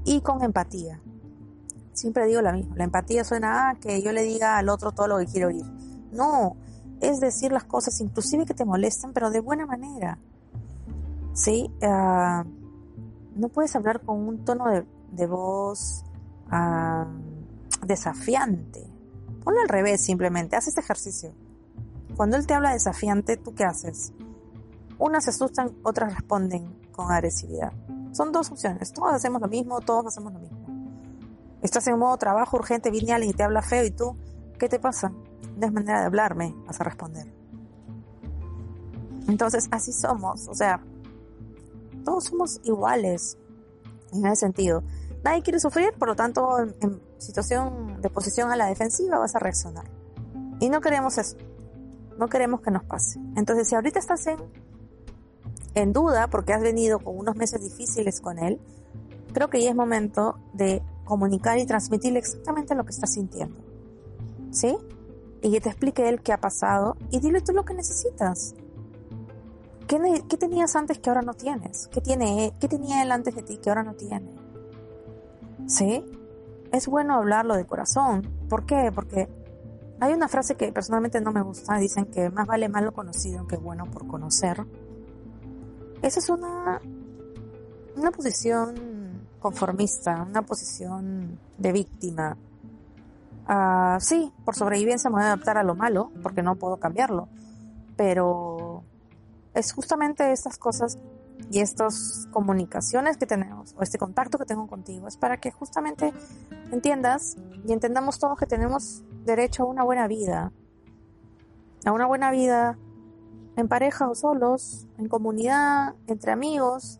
Y 0.03 0.21
con 0.21 0.43
empatía. 0.43 1.01
Siempre 1.93 2.27
digo 2.27 2.41
lo 2.41 2.53
mismo. 2.53 2.75
La 2.75 2.83
empatía 2.83 3.23
suena 3.23 3.69
a 3.69 3.75
que 3.75 4.03
yo 4.03 4.11
le 4.11 4.21
diga 4.21 4.57
al 4.57 4.69
otro 4.69 4.91
todo 4.91 5.07
lo 5.07 5.17
que 5.17 5.25
quiero 5.25 5.47
oír. 5.47 5.65
No, 6.11 6.55
es 7.07 7.19
decir 7.19 7.51
las 7.51 7.63
cosas 7.63 7.99
inclusive 8.01 8.45
que 8.45 8.53
te 8.53 8.65
molesten, 8.65 9.13
pero 9.13 9.29
de 9.29 9.39
buena 9.39 9.65
manera. 9.65 10.17
¿Sí? 11.33 11.71
Ah, 11.81 12.45
no 13.35 13.49
puedes 13.49 13.75
hablar 13.75 14.01
con 14.01 14.27
un 14.27 14.45
tono 14.45 14.65
de, 15.11 15.27
voz 15.27 16.03
ah, 16.49 17.05
desafiante. 17.85 18.85
Ponlo 19.43 19.61
al 19.61 19.69
revés 19.69 20.01
simplemente, 20.01 20.55
haz 20.55 20.67
este 20.67 20.81
ejercicio. 20.81 21.33
Cuando 22.15 22.37
él 22.37 22.47
te 22.47 22.53
habla 22.53 22.71
desafiante, 22.71 23.37
¿tú 23.37 23.53
qué 23.53 23.65
haces? 23.65 24.13
Unas 24.97 25.25
se 25.25 25.31
asustan, 25.31 25.75
otras 25.83 26.13
responden 26.13 26.73
con 26.91 27.11
agresividad. 27.11 27.73
Son 28.13 28.31
dos 28.31 28.49
opciones. 28.51 28.93
Todos 28.93 29.13
hacemos 29.13 29.41
lo 29.41 29.49
mismo, 29.49 29.81
todos 29.81 30.07
hacemos 30.07 30.31
lo 30.31 30.39
mismo. 30.39 30.57
Estás 31.61 31.85
en 31.87 31.99
modo 31.99 32.15
trabajo 32.17 32.57
urgente, 32.57 32.89
alguien 32.89 33.23
y 33.23 33.33
te 33.33 33.43
habla 33.43 33.61
feo 33.61 33.83
y 33.83 33.91
tú, 33.91 34.15
¿qué 34.57 34.69
te 34.69 34.79
pasa? 34.79 35.11
No 35.57 35.67
es 35.67 35.73
manera 35.73 36.01
de 36.01 36.05
hablarme, 36.05 36.55
vas 36.65 36.79
a 36.81 36.83
responder. 36.83 37.31
Entonces, 39.27 39.67
así 39.71 39.91
somos. 39.91 40.47
O 40.47 40.53
sea, 40.53 40.81
todos 42.03 42.25
somos 42.25 42.61
iguales 42.63 43.37
en 44.13 44.25
ese 44.25 44.35
sentido. 44.37 44.83
Nadie 45.23 45.41
quiere 45.41 45.59
sufrir, 45.59 45.93
por 45.93 46.07
lo 46.07 46.15
tanto, 46.15 46.59
en, 46.59 47.01
situación 47.17 48.01
de 48.01 48.09
posición 48.09 48.51
a 48.51 48.55
la 48.55 48.67
defensiva 48.67 49.17
vas 49.17 49.35
a 49.35 49.39
reaccionar. 49.39 49.85
Y 50.59 50.69
no 50.69 50.81
queremos 50.81 51.17
eso. 51.17 51.37
No 52.19 52.27
queremos 52.27 52.61
que 52.61 52.71
nos 52.71 52.83
pase. 52.83 53.19
Entonces, 53.35 53.67
si 53.67 53.75
ahorita 53.75 53.99
estás 53.99 54.27
en, 54.27 54.37
en 55.73 55.93
duda 55.93 56.27
porque 56.27 56.53
has 56.53 56.61
venido 56.61 56.99
con 56.99 57.17
unos 57.17 57.35
meses 57.35 57.61
difíciles 57.61 58.21
con 58.21 58.37
él, 58.37 58.59
creo 59.33 59.49
que 59.49 59.61
ya 59.61 59.71
es 59.71 59.75
momento 59.75 60.37
de 60.53 60.81
comunicar 61.03 61.57
y 61.57 61.65
transmitirle 61.65 62.19
exactamente 62.19 62.75
lo 62.75 62.83
que 62.83 62.91
estás 62.91 63.13
sintiendo. 63.13 63.59
¿Sí? 64.51 64.77
Y 65.41 65.51
que 65.51 65.61
te 65.61 65.69
explique 65.69 66.07
él 66.09 66.21
qué 66.21 66.33
ha 66.33 66.39
pasado 66.39 66.95
y 67.11 67.19
dile 67.19 67.41
tú 67.41 67.51
lo 67.51 67.65
que 67.65 67.73
necesitas. 67.73 68.55
¿Qué, 69.87 70.37
tenías 70.37 70.75
antes 70.75 70.97
que 70.97 71.09
ahora 71.09 71.21
no 71.21 71.35
tienes? 71.35 71.87
¿Qué, 71.87 72.01
tiene, 72.01 72.53
¿Qué 72.59 72.67
tenía 72.67 73.03
él 73.03 73.11
antes 73.11 73.35
de 73.35 73.43
ti 73.43 73.57
que 73.57 73.69
ahora 73.69 73.83
no 73.83 73.93
tiene? 73.93 74.35
¿Sí? 75.67 76.03
Es 76.71 76.87
bueno 76.87 77.15
hablarlo 77.15 77.55
de 77.55 77.65
corazón. 77.65 78.27
¿Por 78.49 78.65
qué? 78.65 78.91
Porque 78.93 79.29
hay 79.99 80.13
una 80.13 80.27
frase 80.27 80.55
que 80.55 80.71
personalmente 80.71 81.21
no 81.21 81.31
me 81.31 81.41
gusta. 81.41 81.77
Dicen 81.77 82.05
que 82.05 82.29
más 82.31 82.47
vale 82.47 82.67
malo 82.67 82.93
conocido 82.93 83.45
que 83.47 83.57
bueno 83.57 83.85
por 83.85 84.07
conocer. 84.07 84.65
Esa 86.01 86.19
es 86.19 86.29
una, 86.29 86.81
una 87.95 88.11
posición 88.11 88.75
conformista, 89.39 90.25
una 90.27 90.41
posición 90.41 91.39
de 91.57 91.71
víctima. 91.71 92.37
Ah, 93.47 93.97
sí, 94.01 94.33
por 94.43 94.55
sobrevivencia 94.55 95.09
me 95.09 95.15
voy 95.15 95.23
a 95.23 95.27
adaptar 95.27 95.57
a 95.57 95.63
lo 95.63 95.75
malo, 95.75 96.11
porque 96.23 96.41
no 96.41 96.55
puedo 96.55 96.77
cambiarlo. 96.77 97.27
Pero 97.95 98.83
es 99.53 99.71
justamente 99.73 100.31
estas 100.31 100.57
cosas 100.57 100.97
y 101.51 101.59
estas 101.59 102.27
comunicaciones 102.31 103.17
que 103.17 103.25
tenemos, 103.25 103.75
o 103.77 103.83
este 103.83 103.97
contacto 103.97 104.37
que 104.37 104.45
tengo 104.45 104.67
contigo, 104.67 105.07
es 105.07 105.17
para 105.17 105.37
que 105.37 105.51
justamente 105.51 106.13
entiendas 106.71 107.35
y 107.65 107.73
entendamos 107.73 108.19
todos 108.19 108.37
que 108.37 108.45
tenemos 108.45 109.03
derecho 109.25 109.63
a 109.63 109.65
una 109.67 109.83
buena 109.83 110.07
vida, 110.07 110.51
a 111.85 111.91
una 111.91 112.05
buena 112.05 112.31
vida 112.31 112.77
en 113.55 113.67
pareja 113.67 114.09
o 114.09 114.15
solos, 114.15 114.87
en 114.97 115.07
comunidad, 115.07 115.95
entre 116.07 116.31
amigos, 116.31 116.99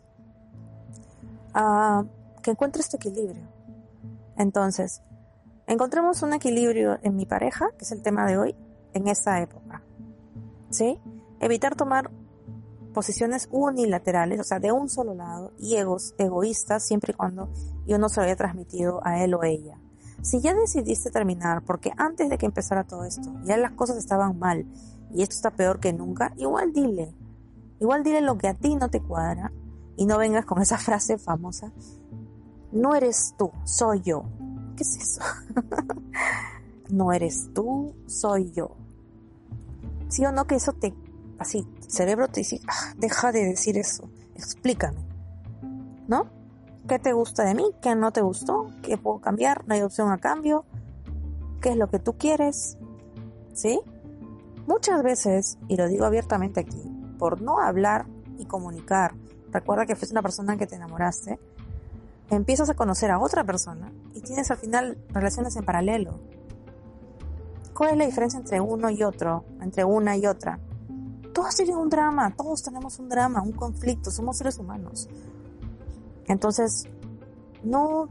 a 1.54 2.06
que 2.42 2.52
encuentre 2.52 2.82
este 2.82 2.98
equilibrio. 2.98 3.44
Entonces, 4.38 5.02
encontremos 5.68 6.22
un 6.24 6.34
equilibrio 6.34 7.00
en 7.02 7.16
mi 7.16 7.26
pareja, 7.26 7.70
que 7.78 7.86
es 7.86 7.92
el 7.92 8.02
tema 8.02 8.26
de 8.26 8.38
hoy, 8.38 8.56
en 8.94 9.08
esta 9.08 9.42
época. 9.42 9.84
¿Sí? 10.70 11.00
Evitar 11.40 11.76
tomar 11.76 12.12
posiciones 12.94 13.50
unilaterales, 13.52 14.40
o 14.40 14.44
sea, 14.44 14.60
de 14.60 14.72
un 14.72 14.90
solo 14.90 15.14
lado, 15.14 15.52
y 15.60 15.76
egos, 15.76 16.16
egoístas, 16.18 16.88
siempre 16.88 17.12
y 17.12 17.16
cuando 17.16 17.50
yo 17.86 18.00
no 18.00 18.10
se 18.10 18.22
lo 18.22 18.26
haya 18.26 18.36
transmitido 18.36 19.06
a 19.06 19.24
él 19.24 19.34
o 19.36 19.44
ella. 19.44 19.78
Si 20.22 20.40
ya 20.42 20.56
decidiste 20.56 21.12
terminar, 21.12 21.62
porque 21.64 21.92
antes 21.98 22.30
de 22.30 22.38
que 22.38 22.46
empezara 22.46 22.86
todo 22.86 23.04
esto, 23.04 23.34
ya 23.44 23.58
las 23.58 23.74
cosas 23.74 23.98
estaban 23.98 24.40
mal, 24.40 24.66
y 25.14 25.22
esto 25.22 25.36
está 25.36 25.52
peor 25.52 25.80
que 25.80 25.94
nunca, 25.94 26.34
igual 26.38 26.74
dile, 26.74 27.14
igual 27.80 28.04
dile 28.04 28.22
lo 28.22 28.38
que 28.38 28.48
a 28.48 28.54
ti 28.54 28.76
no 28.76 28.90
te 28.90 29.02
cuadra, 29.02 29.52
y 29.98 30.06
no 30.06 30.18
vengas 30.18 30.46
con 30.46 30.62
esa 30.62 30.78
frase 30.80 31.18
famosa, 31.18 31.72
no 32.72 32.96
eres 32.96 33.36
tú, 33.38 33.52
soy 33.66 34.02
yo. 34.02 34.24
¿Qué 34.76 34.84
es 34.84 34.98
eso? 34.98 35.22
no 36.90 37.12
eres 37.14 37.50
tú, 37.54 37.94
soy 38.08 38.52
yo. 38.52 38.76
¿Sí 40.10 40.26
o 40.26 40.32
no 40.32 40.46
que 40.46 40.56
eso 40.56 40.74
te 40.74 40.94
así, 41.38 41.68
cerebro 41.88 42.28
te 42.28 42.42
dice, 42.42 42.62
ah, 42.68 42.94
deja 42.98 43.32
de 43.32 43.44
decir 43.46 43.78
eso, 43.78 44.10
explícame, 44.36 45.00
¿no? 46.08 46.30
¿Qué 46.88 47.00
te 47.00 47.14
gusta 47.14 47.44
de 47.44 47.56
mí? 47.56 47.72
¿Qué 47.82 47.96
no 47.96 48.12
te 48.12 48.22
gustó? 48.22 48.70
¿Qué 48.84 48.98
puedo 48.98 49.20
cambiar? 49.20 49.68
No 49.68 49.74
hay 49.74 49.82
opción 49.82 50.12
a 50.12 50.20
cambio. 50.20 50.66
¿Qué 51.60 51.70
es 51.70 51.78
lo 51.78 51.90
que 51.90 51.98
tú 51.98 52.14
quieres? 52.14 52.78
¿Sí? 53.54 53.82
Muchas 54.68 55.02
veces, 55.02 55.58
y 55.68 55.78
lo 55.78 55.88
digo 55.88 56.06
abiertamente 56.06 56.60
aquí, 56.60 56.84
por 57.18 57.42
no 57.42 57.60
hablar 57.60 58.06
y 58.38 58.46
comunicar, 58.46 59.16
recuerda 59.52 59.88
que 59.88 59.96
fuiste 59.96 60.14
una 60.14 60.22
persona 60.22 60.58
que 60.58 60.68
te 60.68 60.76
enamoraste, 60.76 61.40
empiezas 62.30 62.70
a 62.70 62.74
conocer 62.74 63.12
a 63.12 63.20
otra 63.20 63.44
persona 63.44 63.92
y 64.14 64.22
tienes 64.22 64.52
al 64.52 64.58
final 64.58 64.98
relaciones 65.10 65.56
en 65.56 65.66
paralelo. 65.66 66.20
¿Cuál 67.74 67.92
es 67.92 67.98
la 67.98 68.06
diferencia 68.06 68.40
entre 68.40 68.62
uno 68.62 68.90
y 68.90 69.04
otro, 69.04 69.44
entre 69.62 69.84
una 69.84 70.16
y 70.16 70.26
otra? 70.28 70.60
todos 71.36 71.54
tienen 71.58 71.76
un 71.76 71.90
drama, 71.90 72.34
todos 72.34 72.64
tenemos 72.64 72.98
un 72.98 73.10
drama, 73.10 73.42
un 73.42 73.52
conflicto, 73.52 74.10
somos 74.10 74.38
seres 74.38 74.58
humanos. 74.58 75.10
Entonces, 76.28 76.88
no, 77.62 78.08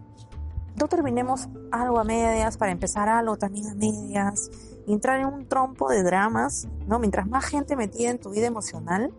no 0.79 0.89
terminemos 0.89 1.49
algo 1.73 1.99
a 1.99 2.05
medias 2.05 2.59
para 2.59 2.71
empezar 2.71 3.09
algo 3.09 3.39
también 3.39 3.67
a 3.69 3.75
medias, 3.75 4.51
entrar 4.87 5.21
en 5.21 5.27
un 5.27 5.49
trompo 5.49 5.89
de 5.89 6.03
dramas, 6.03 6.69
¿no? 6.87 6.99
Mientras 6.99 7.27
más 7.27 7.47
gente 7.47 7.77
metida 7.77 8.11
en 8.11 8.19
tu 8.19 8.29
vida 8.29 8.47
emocional, 8.47 9.11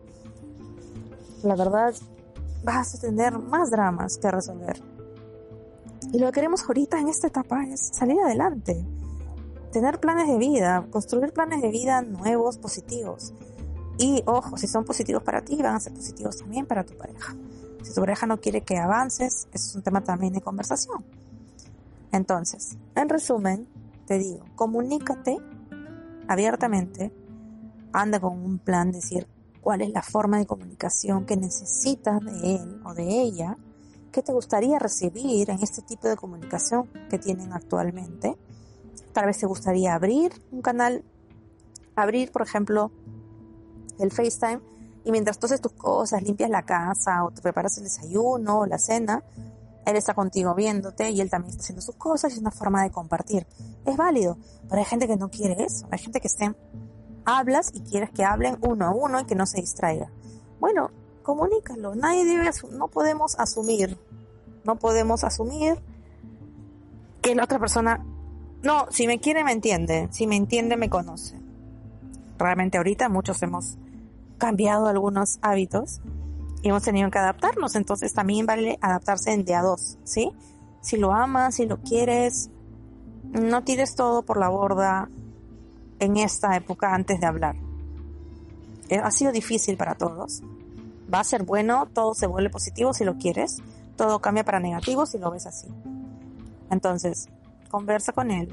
la 1.42 1.56
verdad 1.56 1.96
vas 2.66 2.96
a 2.96 3.00
tener 3.00 3.38
más 3.38 3.70
dramas 3.70 4.18
que 4.18 4.32
resolver. 4.32 4.82
Y 6.12 6.20
lo 6.20 6.28
que 6.28 6.34
queremos 6.34 6.64
ahorita 6.64 7.00
en 7.00 7.10
esta 7.10 7.28
etapa 7.28 7.64
es 7.66 7.90
salir 7.94 8.20
adelante, 8.20 8.84
tener 9.72 10.00
planes 10.00 10.28
de 10.28 10.38
vida, 10.38 10.86
construir 10.90 11.32
planes 11.32 11.62
de 11.62 11.70
vida 11.70 12.02
nuevos, 12.02 12.58
positivos. 12.58 13.34
Y 13.98 14.24
ojo, 14.26 14.58
si 14.58 14.68
son 14.68 14.84
positivos 14.84 15.24
para 15.24 15.42
ti, 15.42 15.62
van 15.62 15.76
a 15.76 15.80
ser 15.80 15.94
positivos 15.94 16.38
también 16.38 16.66
para 16.66 16.84
tu 16.84 16.98
pareja. 16.98 17.36
Si 17.84 17.94
tu 17.94 18.02
pareja 18.02 18.26
no 18.26 18.42
quiere 18.42 18.62
que 18.62 18.78
avances, 18.78 19.48
eso 19.54 19.70
es 19.70 19.76
un 19.76 19.84
tema 19.84 20.02
también 20.02 20.34
de 20.34 20.42
conversación. 20.42 21.06
Entonces, 22.12 22.78
en 22.96 23.10
resumen, 23.10 23.68
te 24.08 24.18
digo, 24.18 24.44
comunícate 24.56 25.38
abiertamente, 26.28 27.14
anda 27.94 28.20
con 28.20 28.40
un 28.44 28.58
plan, 28.58 28.92
decir 28.92 29.28
cuál 29.66 29.82
es 29.82 29.90
la 29.90 30.04
forma 30.04 30.38
de 30.38 30.46
comunicación 30.46 31.26
que 31.26 31.36
necesitas 31.36 32.24
de 32.24 32.58
él 32.58 32.82
o 32.86 32.94
de 32.94 33.24
ella, 33.24 33.58
qué 34.12 34.22
te 34.22 34.32
gustaría 34.32 34.78
recibir 34.78 35.50
en 35.50 35.58
este 35.64 35.82
tipo 35.82 36.08
de 36.08 36.16
comunicación 36.16 36.88
que 37.10 37.18
tienen 37.18 37.52
actualmente. 37.52 38.38
Tal 39.12 39.26
vez 39.26 39.40
te 39.40 39.48
gustaría 39.48 39.96
abrir 39.96 40.40
un 40.52 40.62
canal, 40.62 41.04
abrir, 41.96 42.32
por 42.32 42.44
ejemplo, 42.44 42.92
el 43.98 44.12
FaceTime 44.12 44.62
y 45.04 45.12
mientras 45.12 45.40
tú 45.40 45.48
haces 45.48 45.62
tus 45.62 45.74
cosas, 45.74 46.22
limpias 46.22 46.52
la 46.52 46.62
casa 46.62 47.24
o 47.24 47.32
te 47.32 47.42
preparas 47.42 47.76
el 47.80 47.86
desayuno 47.86 48.60
o 48.60 48.66
la 48.68 48.78
cena, 48.78 49.24
él 49.88 49.96
está 49.96 50.14
contigo 50.14 50.54
viéndote 50.54 51.10
y 51.10 51.22
él 51.22 51.32
también 51.32 51.54
está 51.54 51.64
haciendo 51.64 51.82
sus 51.82 51.96
cosas 51.96 52.30
y 52.30 52.36
es 52.36 52.40
una 52.40 52.52
forma 52.52 52.84
de 52.84 52.92
compartir. 52.92 53.48
Es 53.84 53.98
válido, 53.98 54.38
pero 54.70 54.78
hay 54.78 54.86
gente 54.86 55.08
que 55.08 55.18
no 55.18 55.32
quiere 55.32 55.64
eso, 55.64 55.88
hay 55.90 55.98
gente 55.98 56.22
que 56.22 56.28
estén, 56.28 56.56
hablas 57.26 57.72
y 57.74 57.82
quieres 57.82 58.12
que 58.12 58.24
hablen 58.24 58.58
uno 58.62 58.86
a 58.86 58.92
uno 58.92 59.20
y 59.20 59.26
que 59.26 59.36
no 59.36 59.46
se 59.46 59.62
distraiga. 59.62 60.10
Bueno, 60.60 60.92
comunícalo, 61.24 61.96
nadie 61.96 62.26
debe, 62.26 62.50
no 62.72 62.88
podemos 62.88 63.38
asumir, 63.40 63.98
no 64.64 64.76
podemos 64.76 65.24
asumir 65.24 65.78
que 67.22 67.36
la 67.36 67.44
otra 67.44 67.60
persona, 67.60 68.06
no, 68.64 68.86
si 68.92 69.08
me 69.08 69.20
quiere 69.20 69.44
me 69.44 69.52
entiende, 69.52 70.08
si 70.12 70.28
me 70.28 70.36
entiende 70.36 70.78
me 70.78 70.90
conoce. 70.90 71.40
Realmente 72.38 72.78
ahorita 72.78 73.10
muchos 73.10 73.42
hemos 73.42 73.78
cambiado 74.38 74.88
algunos 74.88 75.40
hábitos 75.42 76.02
y 76.62 76.70
hemos 76.70 76.84
tenido 76.84 77.10
que 77.10 77.18
adaptarnos. 77.18 77.76
Entonces 77.76 78.14
también 78.14 78.46
vale 78.46 78.78
adaptarse 78.82 79.36
de 79.38 79.56
a 79.56 79.62
dos, 79.62 79.98
¿sí? 80.04 80.32
Si 80.82 80.98
lo 80.98 81.14
amas, 81.14 81.56
si 81.56 81.66
lo 81.66 81.78
quieres, 81.78 82.50
no 83.24 83.64
tires 83.64 83.96
todo 83.96 84.24
por 84.24 84.38
la 84.38 84.50
borda 84.50 85.10
en 86.00 86.18
esta 86.18 86.56
época 86.56 86.94
antes 86.94 87.20
de 87.20 87.28
hablar. 87.28 87.56
Eh, 88.90 88.98
ha 88.98 89.12
sido 89.12 89.32
difícil 89.32 89.78
para 89.78 89.96
todos. 89.96 90.42
Va 91.14 91.20
a 91.20 91.24
ser 91.24 91.44
bueno, 91.44 91.88
todo 91.94 92.14
se 92.14 92.28
vuelve 92.28 92.50
positivo 92.50 92.94
si 92.94 93.06
lo 93.06 93.18
quieres, 93.18 93.58
todo 93.96 94.20
cambia 94.20 94.44
para 94.44 94.60
negativo 94.60 95.06
si 95.06 95.18
lo 95.18 95.32
ves 95.32 95.46
así. 95.46 95.68
Entonces, 96.70 97.30
conversa 97.70 98.12
con 98.12 98.32
él 98.32 98.50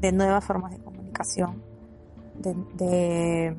de 0.00 0.12
nuevas 0.12 0.44
formas 0.44 0.72
de 0.72 0.78
comunicación 0.78 1.72
de, 2.42 3.56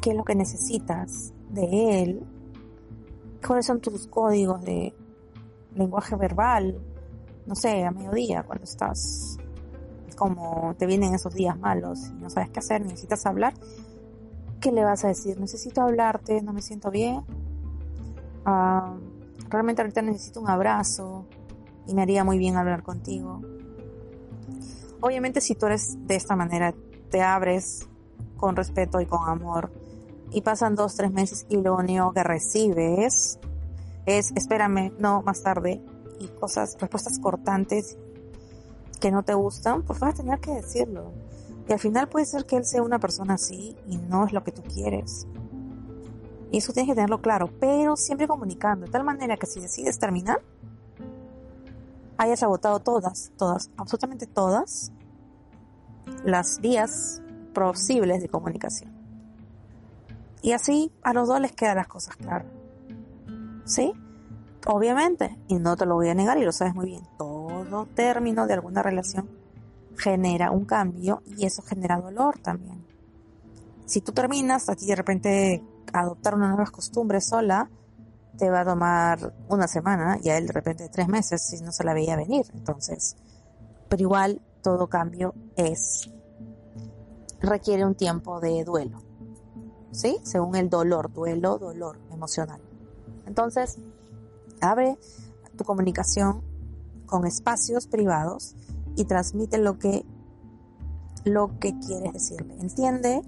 qué 0.00 0.10
es 0.10 0.16
lo 0.16 0.24
que 0.24 0.34
necesitas 0.34 1.32
de 1.50 2.02
él, 2.02 2.22
cuáles 3.46 3.66
son 3.66 3.80
tus 3.80 4.06
códigos 4.06 4.62
de 4.62 4.94
lenguaje 5.74 6.16
verbal, 6.16 6.78
no 7.46 7.54
sé, 7.54 7.84
a 7.84 7.90
mediodía, 7.90 8.42
cuando 8.42 8.64
estás 8.64 9.37
como 10.18 10.74
te 10.76 10.86
vienen 10.86 11.14
esos 11.14 11.32
días 11.32 11.56
malos 11.58 12.08
y 12.08 12.14
no 12.14 12.28
sabes 12.28 12.50
qué 12.50 12.58
hacer, 12.58 12.82
necesitas 12.82 13.24
hablar, 13.24 13.54
¿qué 14.60 14.72
le 14.72 14.84
vas 14.84 15.04
a 15.04 15.08
decir? 15.08 15.38
Necesito 15.38 15.80
hablarte, 15.80 16.42
no 16.42 16.52
me 16.52 16.60
siento 16.60 16.90
bien. 16.90 17.22
Ah, 18.44 18.96
realmente 19.48 19.82
ahorita 19.82 20.02
necesito 20.02 20.40
un 20.40 20.50
abrazo 20.50 21.26
y 21.86 21.94
me 21.94 22.02
haría 22.02 22.24
muy 22.24 22.36
bien 22.36 22.56
hablar 22.56 22.82
contigo. 22.82 23.40
Obviamente 25.00 25.40
si 25.40 25.54
tú 25.54 25.66
eres 25.66 25.96
de 26.06 26.16
esta 26.16 26.34
manera, 26.34 26.74
te 27.10 27.22
abres 27.22 27.88
con 28.36 28.56
respeto 28.56 29.00
y 29.00 29.06
con 29.06 29.28
amor 29.28 29.72
y 30.32 30.42
pasan 30.42 30.74
dos, 30.74 30.96
tres 30.96 31.12
meses 31.12 31.46
y 31.48 31.58
lo 31.58 31.76
único 31.76 32.12
que 32.12 32.24
recibes 32.24 33.38
es 34.04 34.32
espérame, 34.34 34.92
no, 34.98 35.22
más 35.22 35.42
tarde 35.42 35.80
y 36.18 36.26
cosas, 36.26 36.76
respuestas 36.80 37.20
cortantes 37.20 37.96
que 38.98 39.10
no 39.10 39.22
te 39.22 39.34
gustan, 39.34 39.82
pues 39.82 40.00
vas 40.00 40.14
a 40.14 40.22
tener 40.22 40.40
que 40.40 40.52
decirlo. 40.52 41.12
Y 41.68 41.72
al 41.72 41.78
final 41.78 42.08
puede 42.08 42.26
ser 42.26 42.46
que 42.46 42.56
él 42.56 42.64
sea 42.64 42.82
una 42.82 42.98
persona 42.98 43.34
así 43.34 43.76
y 43.86 43.98
no 43.98 44.26
es 44.26 44.32
lo 44.32 44.42
que 44.42 44.52
tú 44.52 44.62
quieres. 44.62 45.26
Y 46.50 46.58
eso 46.58 46.72
tienes 46.72 46.90
que 46.90 46.94
tenerlo 46.94 47.20
claro, 47.20 47.50
pero 47.60 47.96
siempre 47.96 48.26
comunicando, 48.26 48.86
de 48.86 48.92
tal 48.92 49.04
manera 49.04 49.36
que 49.36 49.46
si 49.46 49.60
decides 49.60 49.98
terminar, 49.98 50.40
hayas 52.16 52.42
agotado 52.42 52.80
todas, 52.80 53.32
todas, 53.36 53.70
absolutamente 53.76 54.26
todas 54.26 54.92
las 56.24 56.60
vías 56.60 57.22
posibles 57.52 58.22
de 58.22 58.28
comunicación. 58.28 58.92
Y 60.40 60.52
así 60.52 60.92
a 61.02 61.12
los 61.12 61.28
dos 61.28 61.40
les 61.40 61.52
quedan 61.52 61.76
las 61.76 61.88
cosas 61.88 62.16
claras. 62.16 62.46
¿Sí? 63.64 63.92
Obviamente, 64.66 65.38
y 65.48 65.56
no 65.56 65.76
te 65.76 65.84
lo 65.84 65.94
voy 65.94 66.08
a 66.08 66.14
negar 66.14 66.38
y 66.38 66.44
lo 66.44 66.52
sabes 66.52 66.74
muy 66.74 66.86
bien, 66.86 67.02
todo 67.68 67.86
término 67.86 68.46
de 68.46 68.54
alguna 68.54 68.82
relación 68.82 69.28
genera 69.96 70.50
un 70.50 70.64
cambio 70.64 71.22
y 71.26 71.44
eso 71.44 71.62
genera 71.62 72.00
dolor 72.00 72.38
también. 72.38 72.86
Si 73.86 74.00
tú 74.00 74.12
terminas, 74.12 74.68
a 74.68 74.76
ti 74.76 74.86
de 74.86 74.94
repente 74.94 75.62
adoptar 75.92 76.34
una 76.34 76.48
nueva 76.48 76.66
costumbre 76.66 77.20
sola, 77.20 77.68
te 78.36 78.50
va 78.50 78.60
a 78.60 78.64
tomar 78.64 79.32
una 79.48 79.66
semana 79.66 80.18
y 80.22 80.28
a 80.28 80.38
él 80.38 80.46
de 80.46 80.52
repente 80.52 80.88
tres 80.88 81.08
meses 81.08 81.42
si 81.42 81.62
no 81.62 81.72
se 81.72 81.84
la 81.84 81.94
veía 81.94 82.16
venir. 82.16 82.46
Entonces, 82.54 83.16
pero 83.88 84.02
igual 84.02 84.40
todo 84.62 84.86
cambio 84.86 85.34
es 85.56 86.10
requiere 87.40 87.84
un 87.84 87.94
tiempo 87.94 88.40
de 88.40 88.64
duelo. 88.64 89.02
¿Sí? 89.90 90.18
Según 90.22 90.54
el 90.54 90.68
dolor, 90.68 91.12
duelo, 91.12 91.58
dolor 91.58 91.98
emocional. 92.12 92.60
Entonces, 93.26 93.78
abre 94.60 94.98
tu 95.56 95.64
comunicación 95.64 96.42
con 97.08 97.26
espacios 97.26 97.88
privados 97.88 98.54
y 98.94 99.04
transmite 99.06 99.58
lo 99.58 99.78
que 99.78 100.06
lo 101.24 101.58
que 101.58 101.78
quieres 101.78 102.12
decirle. 102.12 102.56
Entiende 102.60 103.22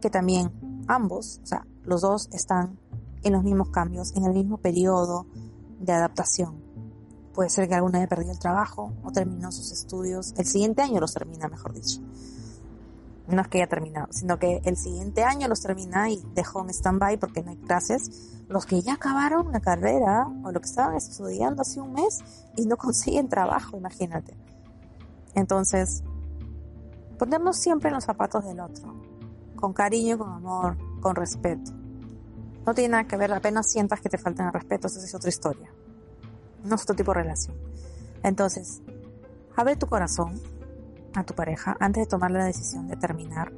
que 0.00 0.10
también 0.10 0.52
ambos, 0.86 1.40
o 1.42 1.46
sea, 1.46 1.66
los 1.84 2.02
dos 2.02 2.28
están 2.32 2.78
en 3.22 3.32
los 3.32 3.42
mismos 3.42 3.70
cambios, 3.70 4.14
en 4.16 4.24
el 4.24 4.34
mismo 4.34 4.58
periodo 4.58 5.26
de 5.80 5.92
adaptación. 5.92 6.62
Puede 7.32 7.48
ser 7.48 7.68
que 7.68 7.74
alguna 7.74 7.98
haya 7.98 8.08
perdido 8.08 8.32
el 8.32 8.38
trabajo 8.38 8.92
o 9.02 9.10
terminó 9.10 9.50
sus 9.52 9.72
estudios. 9.72 10.34
El 10.36 10.44
siguiente 10.44 10.82
año 10.82 11.00
los 11.00 11.14
termina, 11.14 11.48
mejor 11.48 11.72
dicho. 11.72 12.00
No 13.28 13.40
es 13.40 13.48
que 13.48 13.58
haya 13.58 13.68
terminado, 13.68 14.08
sino 14.10 14.38
que 14.38 14.60
el 14.64 14.76
siguiente 14.76 15.22
año 15.22 15.46
los 15.48 15.62
termina 15.62 16.10
y 16.10 16.22
dejó 16.34 16.62
en 16.62 16.70
stand-by 16.70 17.18
porque 17.18 17.42
no 17.42 17.50
hay 17.50 17.56
clases. 17.56 18.42
Los 18.48 18.66
que 18.66 18.82
ya 18.82 18.94
acabaron 18.94 19.52
la 19.52 19.60
carrera 19.60 20.26
o 20.44 20.50
lo 20.50 20.60
que 20.60 20.66
estaban 20.66 20.96
estudiando 20.96 21.62
hace 21.62 21.80
un 21.80 21.92
mes 21.92 22.18
y 22.56 22.66
no 22.66 22.76
consiguen 22.78 23.28
trabajo, 23.28 23.76
imagínate. 23.76 24.36
Entonces, 25.34 26.02
ponernos 27.18 27.56
siempre 27.56 27.88
en 27.88 27.94
los 27.94 28.04
zapatos 28.04 28.44
del 28.44 28.60
otro, 28.60 28.94
con 29.56 29.72
cariño, 29.72 30.18
con 30.18 30.30
amor, 30.30 30.76
con 31.00 31.14
respeto. 31.14 31.72
No 32.66 32.74
tiene 32.74 32.90
nada 32.90 33.04
que 33.04 33.16
ver, 33.16 33.32
apenas 33.32 33.70
sientas 33.70 34.00
que 34.00 34.08
te 34.08 34.18
faltan 34.18 34.48
el 34.48 34.52
respeto, 34.52 34.88
esa 34.88 34.98
es 34.98 35.14
otra 35.14 35.28
historia. 35.28 35.72
No 36.64 36.74
es 36.74 36.82
otro 36.82 36.94
tipo 36.94 37.12
de 37.12 37.22
relación. 37.22 37.56
Entonces, 38.22 38.82
abre 39.56 39.76
tu 39.76 39.86
corazón 39.86 40.40
a 41.20 41.24
tu 41.24 41.34
pareja 41.34 41.76
antes 41.80 42.04
de 42.04 42.08
tomar 42.08 42.30
la 42.30 42.44
decisión 42.44 42.88
de 42.88 42.96
terminar. 42.96 43.52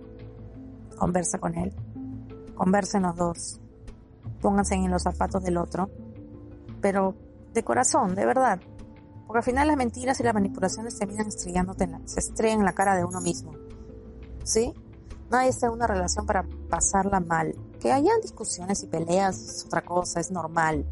Conversa 0.96 1.38
con 1.38 1.54
él. 1.54 1.72
Conversen 2.54 3.02
los 3.02 3.16
dos. 3.16 3.60
Pónganse 4.40 4.74
en 4.74 4.90
los 4.90 5.02
zapatos 5.02 5.42
del 5.42 5.56
otro. 5.56 5.90
Pero 6.80 7.14
de 7.52 7.64
corazón, 7.64 8.14
de 8.14 8.26
verdad. 8.26 8.60
Porque 9.26 9.38
al 9.38 9.44
final 9.44 9.68
las 9.68 9.76
mentiras 9.76 10.20
y 10.20 10.22
las 10.22 10.34
manipulaciones 10.34 10.98
terminan 10.98 11.28
estrellándote 11.28 11.84
en 11.84 11.92
la, 11.92 12.00
se 12.04 12.20
estrellan 12.20 12.60
en 12.60 12.64
la 12.66 12.74
cara 12.74 12.96
de 12.96 13.04
uno 13.04 13.20
mismo. 13.20 13.52
¿Sí? 14.42 14.74
Nadie 15.30 15.48
está 15.48 15.66
en 15.66 15.72
una 15.72 15.86
relación 15.86 16.26
para 16.26 16.44
pasarla 16.68 17.20
mal. 17.20 17.54
Que 17.80 17.92
hayan 17.92 18.20
discusiones 18.20 18.82
y 18.82 18.86
peleas 18.86 19.38
es 19.40 19.64
otra 19.66 19.82
cosa, 19.82 20.20
es 20.20 20.30
normal. 20.30 20.84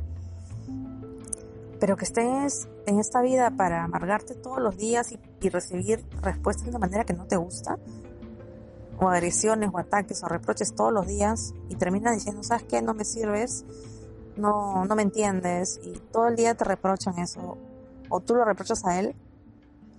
Pero 1.82 1.96
que 1.96 2.04
estés 2.04 2.68
en 2.86 3.00
esta 3.00 3.20
vida 3.22 3.50
para 3.56 3.82
amargarte 3.82 4.36
todos 4.36 4.60
los 4.60 4.76
días 4.76 5.10
y, 5.10 5.48
recibir 5.48 6.06
respuestas 6.20 6.70
de 6.70 6.78
manera 6.78 7.02
que 7.02 7.12
no 7.12 7.26
te 7.26 7.34
gusta, 7.34 7.76
o 9.00 9.08
agresiones 9.08 9.68
o 9.72 9.78
ataques 9.78 10.22
o 10.22 10.28
reproches 10.28 10.76
todos 10.76 10.92
los 10.92 11.08
días 11.08 11.54
y 11.68 11.74
terminas 11.74 12.14
diciendo, 12.14 12.44
¿sabes 12.44 12.62
qué? 12.68 12.82
No 12.82 12.94
me 12.94 13.04
sirves, 13.04 13.64
no, 14.36 14.84
no 14.84 14.94
me 14.94 15.02
entiendes 15.02 15.80
y 15.82 15.94
todo 16.12 16.28
el 16.28 16.36
día 16.36 16.54
te 16.54 16.62
reprochan 16.62 17.18
eso 17.18 17.58
o 18.08 18.20
tú 18.20 18.36
lo 18.36 18.44
reprochas 18.44 18.84
a 18.84 19.00
él, 19.00 19.16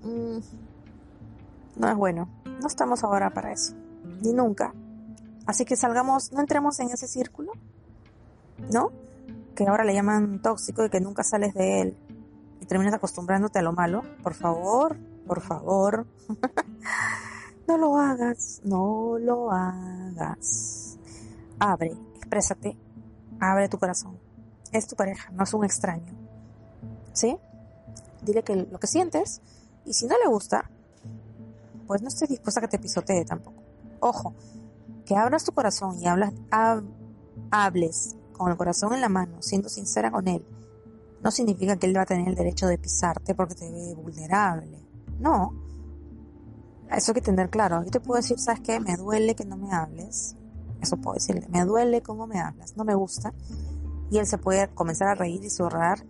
mm, 0.03 0.37
no 1.81 1.89
es 1.89 1.95
bueno. 1.97 2.29
No 2.61 2.67
estamos 2.67 3.03
ahora 3.03 3.33
para 3.33 3.51
eso 3.51 3.73
ni 4.21 4.31
nunca. 4.31 4.73
Así 5.45 5.65
que 5.65 5.75
salgamos, 5.75 6.31
no 6.31 6.39
entremos 6.39 6.79
en 6.79 6.91
ese 6.91 7.09
círculo, 7.09 7.51
¿no? 8.71 9.02
Que 9.55 9.67
ahora 9.67 9.83
le 9.83 9.93
llaman 9.93 10.41
tóxico 10.41 10.85
y 10.85 10.89
que 10.89 10.99
nunca 10.99 11.23
sales 11.23 11.53
de 11.53 11.81
él 11.81 11.97
y 12.63 12.65
terminas 12.65 12.93
acostumbrándote 12.93 13.59
a 13.59 13.61
lo 13.61 13.73
malo. 13.73 14.03
Por 14.23 14.33
favor, 14.33 14.97
por 15.27 15.41
favor. 15.41 16.07
no 17.67 17.77
lo 17.77 17.97
hagas, 17.97 18.61
no 18.63 19.17
lo 19.19 19.51
hagas. 19.51 20.97
Abre, 21.59 21.93
exprésate, 22.15 22.77
abre 23.39 23.67
tu 23.67 23.77
corazón. 23.77 24.17
Es 24.71 24.87
tu 24.87 24.95
pareja, 24.95 25.29
no 25.31 25.43
es 25.43 25.53
un 25.53 25.65
extraño. 25.65 26.13
¿Sí? 27.11 27.37
Dile 28.21 28.43
que 28.43 28.55
lo 28.55 28.79
que 28.79 28.87
sientes 28.87 29.41
y 29.85 29.93
si 29.93 30.07
no 30.07 30.15
le 30.17 30.29
gusta, 30.29 30.69
pues 31.85 32.01
no 32.01 32.07
estés 32.07 32.29
dispuesta 32.29 32.59
a 32.59 32.63
que 32.63 32.69
te 32.69 32.79
pisotee 32.79 33.25
tampoco. 33.25 33.61
Ojo, 33.99 34.33
que 35.05 35.15
abras 35.15 35.43
tu 35.43 35.51
corazón 35.51 35.99
y 35.99 36.07
hablas, 36.07 36.33
hables 37.51 38.15
con 38.43 38.51
el 38.51 38.57
corazón 38.57 38.93
en 38.93 39.01
la 39.01 39.09
mano, 39.09 39.41
siendo 39.41 39.69
sincera 39.69 40.11
con 40.11 40.27
él, 40.27 40.45
no 41.23 41.31
significa 41.31 41.77
que 41.77 41.87
él 41.87 41.95
va 41.95 42.01
a 42.01 42.05
tener 42.05 42.27
el 42.27 42.35
derecho 42.35 42.67
de 42.67 42.77
pisarte 42.77 43.33
porque 43.33 43.55
te 43.55 43.71
ve 43.71 43.95
vulnerable. 43.95 44.85
No. 45.19 45.53
Eso 46.91 47.11
hay 47.11 47.15
que 47.15 47.21
tener 47.21 47.49
claro. 47.49 47.81
Yo 47.83 47.89
te 47.89 48.01
puedo 48.01 48.19
decir, 48.21 48.37
¿sabes 48.37 48.59
qué? 48.59 48.79
Me 48.81 48.97
duele 48.97 49.33
que 49.33 49.45
no 49.45 49.55
me 49.55 49.71
hables. 49.71 50.35
Eso 50.81 50.97
puedo 50.97 51.13
decirle. 51.13 51.47
Me 51.49 51.63
duele 51.63 52.01
cómo 52.01 52.27
me 52.27 52.41
hablas. 52.41 52.75
No 52.75 52.83
me 52.83 52.93
gusta. 52.93 53.33
Y 54.11 54.17
él 54.17 54.27
se 54.27 54.37
puede 54.37 54.67
comenzar 54.67 55.07
a 55.07 55.15
reír 55.15 55.41
y 55.45 55.49
zurrar, 55.49 56.05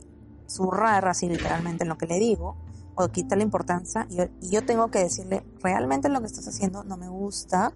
zurrar 0.47 1.07
así 1.07 1.29
literalmente 1.29 1.83
en 1.83 1.89
lo 1.89 1.97
que 1.97 2.07
le 2.07 2.17
digo 2.17 2.57
o 2.95 3.07
quita 3.09 3.35
la 3.35 3.43
importancia 3.43 4.07
y 4.39 4.49
yo, 4.49 4.63
tengo 4.65 4.91
que 4.91 4.99
decirle, 4.99 5.43
realmente 5.63 6.09
lo 6.09 6.19
que 6.19 6.27
estás 6.27 6.47
haciendo 6.47 6.83
no 6.83 6.95
me 6.95 7.09
gusta, 7.09 7.73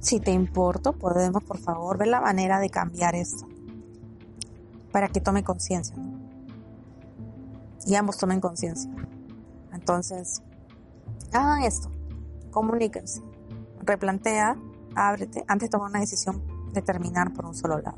si 0.00 0.20
te 0.20 0.30
importo, 0.30 0.94
podemos 0.94 1.44
por 1.44 1.58
favor 1.58 1.98
ver 1.98 2.08
la 2.08 2.22
manera 2.22 2.58
de 2.58 2.70
cambiar 2.70 3.14
esto 3.14 3.46
para 4.92 5.08
que 5.08 5.20
tome 5.20 5.44
conciencia 5.44 5.96
y 7.88 7.94
ambos 7.94 8.18
tomen 8.18 8.40
conciencia. 8.40 8.90
Entonces, 9.72 10.42
hagan 11.32 11.62
esto, 11.62 11.90
comuníquense, 12.50 13.22
replantea, 13.82 14.56
ábrete 14.94 15.44
antes 15.48 15.68
de 15.68 15.70
tomar 15.70 15.90
una 15.90 16.00
decisión 16.00 16.42
de 16.72 16.82
terminar 16.82 17.32
por 17.32 17.46
un 17.46 17.54
solo 17.54 17.78
lado. 17.78 17.96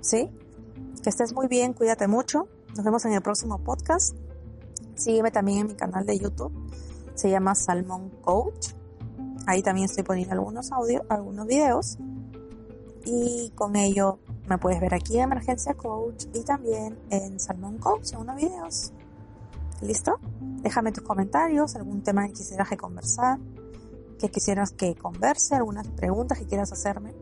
¿Sí? 0.00 0.30
Que 1.02 1.10
estés 1.10 1.34
muy 1.34 1.46
bien, 1.46 1.74
cuídate 1.74 2.08
mucho. 2.08 2.48
Nos 2.74 2.84
vemos 2.84 3.04
en 3.04 3.12
el 3.12 3.20
próximo 3.20 3.58
podcast. 3.58 4.16
Sígueme 4.94 5.30
también 5.30 5.58
en 5.58 5.66
mi 5.68 5.74
canal 5.74 6.06
de 6.06 6.18
YouTube. 6.18 6.52
Se 7.14 7.30
llama 7.30 7.54
Salmon 7.54 8.08
Coach. 8.22 8.68
Ahí 9.46 9.62
también 9.62 9.86
estoy 9.86 10.04
poniendo 10.04 10.32
algunos 10.32 10.72
audios, 10.72 11.02
algunos 11.10 11.46
videos. 11.46 11.98
Y 13.04 13.52
con 13.54 13.76
ello 13.76 14.18
me 14.48 14.58
puedes 14.58 14.80
ver 14.80 14.94
aquí 14.94 15.16
en 15.16 15.24
Emergencia 15.24 15.74
Coach 15.74 16.26
y 16.34 16.42
también 16.42 16.98
en 17.10 17.40
Salmon 17.40 17.78
Coach 17.78 18.12
en 18.12 18.20
unos 18.20 18.36
videos. 18.36 18.92
¿Listo? 19.80 20.18
Déjame 20.62 20.92
tus 20.92 21.02
comentarios, 21.02 21.76
algún 21.76 22.02
tema 22.02 22.26
que 22.26 22.34
quisieras 22.34 22.68
que 22.68 22.76
conversar. 22.76 23.38
que 24.18 24.30
quisieras 24.30 24.70
que 24.70 24.94
converse, 24.94 25.54
algunas 25.54 25.86
preguntas 25.88 26.38
que 26.38 26.46
quieras 26.46 26.72
hacerme. 26.72 27.12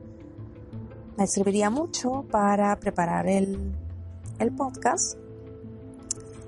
Me 1.17 1.27
serviría 1.27 1.71
mucho 1.71 2.25
para 2.31 2.79
preparar 2.79 3.27
el, 3.27 3.75
el 4.39 4.55
podcast 4.55 5.17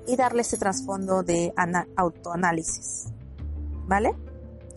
y 0.07 0.15
darle 0.15 0.41
ese 0.41 0.57
trasfondo 0.57 1.23
de 1.23 1.53
autoanálisis. 1.95 3.07
¿Vale? 3.87 4.15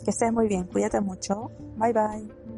Que 0.05 0.11
estés 0.11 0.33
muy 0.33 0.49
bien, 0.49 0.65
cuídate 0.65 1.01
mucho. 1.01 1.51
Bye 1.77 1.93
bye. 1.93 2.58